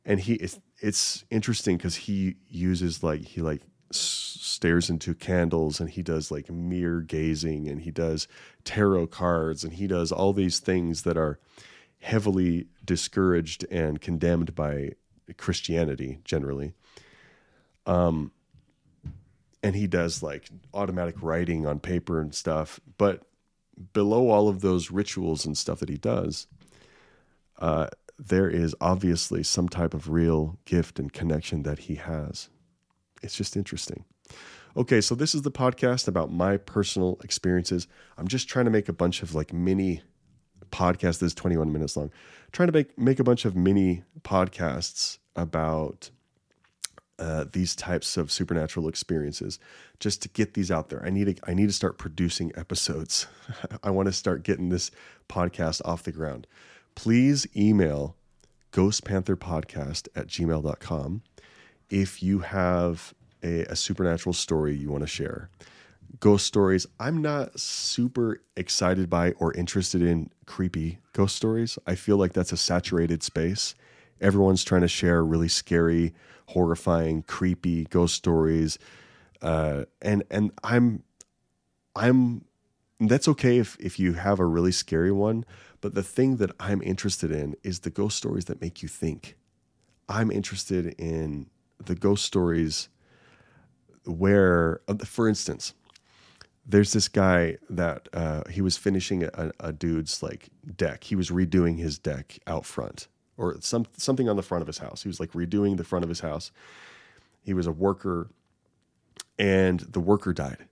And 0.05 0.21
he, 0.21 0.35
it's, 0.35 0.61
it's 0.81 1.25
interesting 1.31 1.79
because 1.79 1.97
he 1.97 2.37
uses 2.47 3.03
like, 3.03 3.23
he 3.23 3.41
like 3.41 3.63
stares 4.51 4.91
into 4.91 5.15
candles 5.15 5.81
and 5.81 5.91
he 5.91 6.03
does 6.03 6.31
like 6.31 6.51
mirror 6.51 7.01
gazing 7.01 7.69
and 7.69 7.83
he 7.83 7.91
does 7.91 8.29
tarot 8.65 9.07
cards 9.09 9.65
and 9.65 9.75
he 9.75 9.87
does 9.87 10.13
all 10.13 10.33
these 10.33 10.59
things 10.59 11.03
that 11.03 11.17
are 11.17 11.39
heavily 12.01 12.67
discouraged 12.85 13.65
and 13.71 14.01
condemned 14.01 14.55
by 14.55 14.93
Christianity 15.37 16.19
generally. 16.25 16.73
Um, 17.87 18.33
and 19.63 19.77
he 19.77 19.87
does 19.87 20.23
like 20.23 20.49
automatic 20.73 21.17
writing 21.21 21.67
on 21.67 21.81
paper 21.81 22.21
and 22.21 22.35
stuff. 22.35 22.81
But 22.99 23.23
below 23.93 24.31
all 24.31 24.49
of 24.49 24.61
those 24.61 24.91
rituals 24.91 25.45
and 25.45 25.57
stuff 25.57 25.81
that 25.81 25.89
he 25.89 25.99
does, 25.99 26.47
uh, 27.59 27.89
there 28.19 28.49
is 28.49 28.75
obviously 28.81 29.43
some 29.43 29.69
type 29.69 29.95
of 29.95 30.11
real 30.11 30.59
gift 30.65 30.99
and 30.99 31.13
connection 31.13 31.63
that 31.63 31.81
he 31.81 31.95
has. 31.97 32.49
It's 33.23 33.37
just 33.37 33.57
interesting. 33.57 34.05
Okay, 34.77 35.01
so 35.01 35.15
this 35.15 35.35
is 35.35 35.43
the 35.43 35.51
podcast 35.51 36.07
about 36.07 36.33
my 36.33 36.57
personal 36.57 37.19
experiences. 37.25 37.89
I'm 38.17 38.29
just 38.29 38.49
trying 38.49 38.67
to 38.67 38.71
make 38.71 38.89
a 38.89 38.93
bunch 38.93 39.23
of 39.23 39.35
like 39.35 39.53
mini 39.53 40.03
podcasts. 40.71 41.19
This 41.19 41.29
is 41.29 41.35
21 41.35 41.73
minutes 41.73 41.97
long. 41.97 42.11
trying 42.53 42.69
to 42.69 42.73
make 42.73 42.97
make 42.99 43.19
a 43.19 43.25
bunch 43.25 43.45
of 43.45 43.57
mini 43.57 44.05
podcasts 44.23 45.19
about 45.35 46.11
uh, 47.19 47.45
these 47.53 47.77
types 47.77 48.17
of 48.17 48.33
supernatural 48.33 48.89
experiences 48.89 49.59
just 49.99 50.23
to 50.23 50.29
get 50.29 50.55
these 50.55 50.71
out 50.71 50.89
there. 50.89 51.05
I 51.05 51.11
need 51.11 51.37
to, 51.37 51.51
I 51.51 51.55
need 51.55 51.67
to 51.67 51.73
start 51.73 51.99
producing 51.99 52.51
episodes. 52.57 53.27
I 53.83 53.91
want 53.91 54.07
to 54.07 54.13
start 54.13 54.43
getting 54.43 54.71
this 54.71 54.91
podcast 55.29 55.83
off 55.85 56.03
the 56.03 56.13
ground. 56.13 56.47
Please 56.95 57.47
email 57.55 58.17
ghostpantherpodcast 58.73 60.09
at 60.15 60.29
gmail.com 60.29 61.23
if 61.91 62.23
you 62.23 62.39
have 62.39 63.13
a, 63.43 63.63
a 63.65 63.77
supernatural 63.77 64.33
story 64.33 64.75
you 64.75 64.91
want 64.91 65.03
to 65.03 65.09
share. 65.09 65.51
Ghost 66.19 66.47
stories, 66.47 66.87
I'm 66.99 67.23
not 67.23 67.59
super 67.59 68.43
excited 68.57 69.09
by 69.09 69.33
or 69.33 69.53
interested 69.55 70.03
in 70.03 70.31
creepy 70.47 70.99
ghost 71.13 71.37
stories. 71.37 71.79
I 71.87 71.95
feel 71.95 72.17
like 72.17 72.33
that's 72.33 72.53
a 72.53 72.57
saturated 72.57 73.23
space. 73.23 73.75
Everyone's 74.21 74.65
trying 74.65 74.83
to 74.83 74.89
share 74.89 75.25
really 75.25 75.49
scary 75.49 76.13
horrifying, 76.51 77.23
creepy 77.23 77.85
ghost 77.85 78.15
stories. 78.15 78.79
Uh, 79.41 79.85
and 80.03 80.25
and 80.31 80.51
I'm 80.63 81.05
I'm 81.97 82.45
that's 82.99 83.29
okay 83.29 83.59
if 83.59 83.77
if 83.81 83.99
you 83.99 84.15
have 84.15 84.41
a 84.41 84.45
really 84.45 84.73
scary 84.73 85.13
one, 85.13 85.45
but 85.81 85.95
the 85.95 86.03
thing 86.03 86.37
that 86.37 86.51
I'm 86.61 86.83
interested 86.83 87.31
in 87.31 87.57
is 87.63 87.81
the 87.81 87.91
ghost 87.91 88.17
stories 88.17 88.47
that 88.47 88.61
make 88.61 88.83
you 88.83 88.89
think. 88.89 89.37
I'm 90.09 90.31
interested 90.31 90.95
in 90.99 91.49
the 91.83 91.95
ghost 91.95 92.25
stories 92.25 92.89
where, 94.05 94.81
uh, 94.89 94.95
for 95.05 95.29
instance, 95.29 95.75
there's 96.67 96.93
this 96.93 97.09
guy 97.09 97.57
that 97.69 98.09
uh, 98.13 98.43
he 98.49 98.61
was 98.61 98.77
finishing 98.77 99.25
a, 99.25 99.51
a, 99.59 99.73
dude's 99.73 100.23
like 100.23 100.49
deck. 100.77 101.05
He 101.05 101.17
was 101.17 101.31
redoing 101.31 101.79
his 101.79 101.99
deck 101.99 102.39
out 102.47 102.65
front, 102.65 103.09
or 103.37 103.57
some 103.61 103.87
something 103.97 104.29
on 104.29 104.37
the 104.37 104.43
front 104.43 104.63
of 104.63 104.67
his 104.67 104.79
house. 104.79 105.03
He 105.03 105.09
was 105.09 105.19
like 105.19 105.33
redoing 105.33 105.77
the 105.77 105.85
front 105.85 106.05
of 106.05 106.09
his 106.09 106.21
house. 106.21 106.53
He 107.43 107.55
was 107.55 107.67
a 107.67 107.73
worker, 107.73 108.31
and 109.39 109.81
the 109.81 110.01
worker 110.01 110.33
died. 110.33 110.67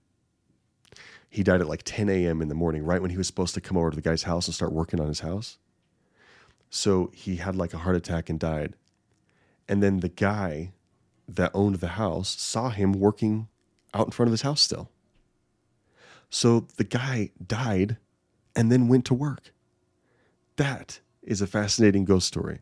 He 1.29 1.43
died 1.43 1.61
at 1.61 1.67
like 1.67 1.83
10 1.83 2.09
a.m. 2.09 2.41
in 2.41 2.47
the 2.47 2.55
morning, 2.55 2.83
right 2.83 3.01
when 3.01 3.11
he 3.11 3.17
was 3.17 3.27
supposed 3.27 3.53
to 3.55 3.61
come 3.61 3.77
over 3.77 3.91
to 3.91 3.95
the 3.95 4.01
guy's 4.01 4.23
house 4.23 4.47
and 4.47 4.55
start 4.55 4.71
working 4.71 4.99
on 4.99 5.07
his 5.07 5.19
house. 5.19 5.57
So 6.69 7.11
he 7.13 7.37
had 7.37 7.55
like 7.55 7.73
a 7.73 7.79
heart 7.79 7.95
attack 7.95 8.29
and 8.29 8.39
died. 8.39 8.75
And 9.67 9.83
then 9.83 9.99
the 9.99 10.09
guy 10.09 10.71
that 11.35 11.51
owned 11.53 11.75
the 11.75 11.89
house 11.89 12.39
saw 12.39 12.69
him 12.69 12.93
working 12.93 13.47
out 13.93 14.07
in 14.07 14.11
front 14.11 14.27
of 14.27 14.31
his 14.31 14.41
house 14.41 14.61
still. 14.61 14.89
So 16.29 16.67
the 16.77 16.83
guy 16.83 17.31
died 17.45 17.97
and 18.55 18.71
then 18.71 18.87
went 18.87 19.05
to 19.05 19.13
work. 19.13 19.53
That 20.57 20.99
is 21.23 21.41
a 21.41 21.47
fascinating 21.47 22.05
ghost 22.05 22.27
story. 22.27 22.59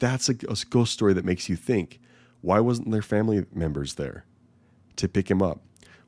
That's 0.00 0.28
a, 0.28 0.34
ghost 0.34 0.92
story 0.92 1.12
that 1.12 1.24
makes 1.24 1.48
you 1.48 1.56
think 1.56 2.00
why 2.40 2.60
wasn't 2.60 2.90
there 2.90 3.00
family 3.00 3.46
members 3.54 3.94
there 3.94 4.26
to 4.96 5.08
pick 5.08 5.30
him 5.30 5.40
up? 5.40 5.62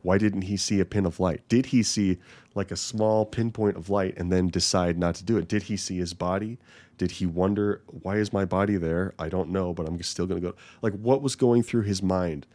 Why 0.07 0.19
didn't 0.19 0.43
he 0.43 0.57
see 0.57 0.79
a 0.79 0.85
pin 0.85 1.05
of 1.05 1.19
light? 1.19 1.49
Did 1.49 1.67
he 1.67 1.83
see 1.83 2.19
like 2.55 2.71
a 2.71 2.77
small 2.77 3.27
pinpoint 3.27 3.77
of 3.77 3.91
light 3.91 4.15
and 4.17 4.31
then 4.31 4.47
decide 4.49 4.99
not 4.99 5.17
to 5.17 5.25
do 5.25 5.37
it? 5.37 5.49
Did 5.49 5.65
he 5.65 5.77
see 5.77 5.99
his 5.99 6.15
body? 6.15 6.59
Did 6.97 7.11
he 7.11 7.27
wonder, 7.27 7.83
why 7.87 8.17
is 8.19 8.33
my 8.33 8.45
body 8.45 8.77
there? 8.77 9.15
I 9.19 9.29
don't 9.29 9.51
know, 9.51 9.75
but 9.75 9.89
I'm 9.89 10.01
still 10.03 10.27
going 10.27 10.41
to 10.41 10.51
go. 10.51 10.57
Like, 10.81 10.93
what 10.95 11.23
was 11.23 11.35
going 11.35 11.65
through 11.65 11.83
his 11.83 12.03
mind? 12.03 12.47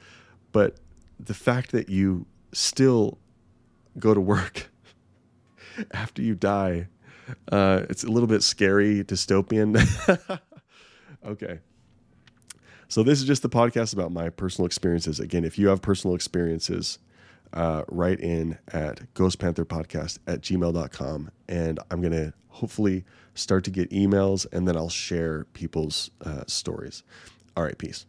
But 0.54 0.78
the 1.20 1.34
fact 1.34 1.72
that 1.74 1.90
you 1.90 2.26
still 2.54 3.18
go 4.00 4.14
to 4.14 4.22
work 4.22 4.70
after 5.92 6.22
you 6.22 6.36
die 6.36 6.88
uh, 7.52 7.86
it's 7.90 8.04
a 8.04 8.10
little 8.10 8.28
bit 8.28 8.44
scary, 8.44 9.04
dystopian. 9.04 9.78
okay. 11.26 11.60
So 12.88 13.04
this 13.04 13.20
is 13.22 13.26
just 13.26 13.42
the 13.42 13.50
podcast 13.50 13.94
about 13.94 14.12
my 14.12 14.30
personal 14.30 14.66
experiences. 14.66 15.20
Again, 15.20 15.46
if 15.46 15.58
you 15.58 15.70
have 15.70 15.82
personal 15.82 16.16
experiences, 16.16 17.00
uh, 17.54 17.84
write 17.88 18.20
in 18.20 18.58
at 18.68 19.14
ghostpantherpodcast 19.14 20.20
at 20.28 20.42
gmail.com. 20.42 21.32
And 21.48 21.80
I'm 21.90 22.02
going 22.02 22.14
to 22.14 22.34
hopefully 22.50 23.06
start 23.34 23.64
to 23.66 23.72
get 23.72 23.90
emails 23.92 24.46
and 24.52 24.68
then 24.68 24.76
I'll 24.76 24.90
share 24.90 25.46
people's 25.54 26.12
uh, 26.24 26.44
stories. 26.48 27.04
All 27.56 27.64
right, 27.64 27.78
peace. 27.78 28.06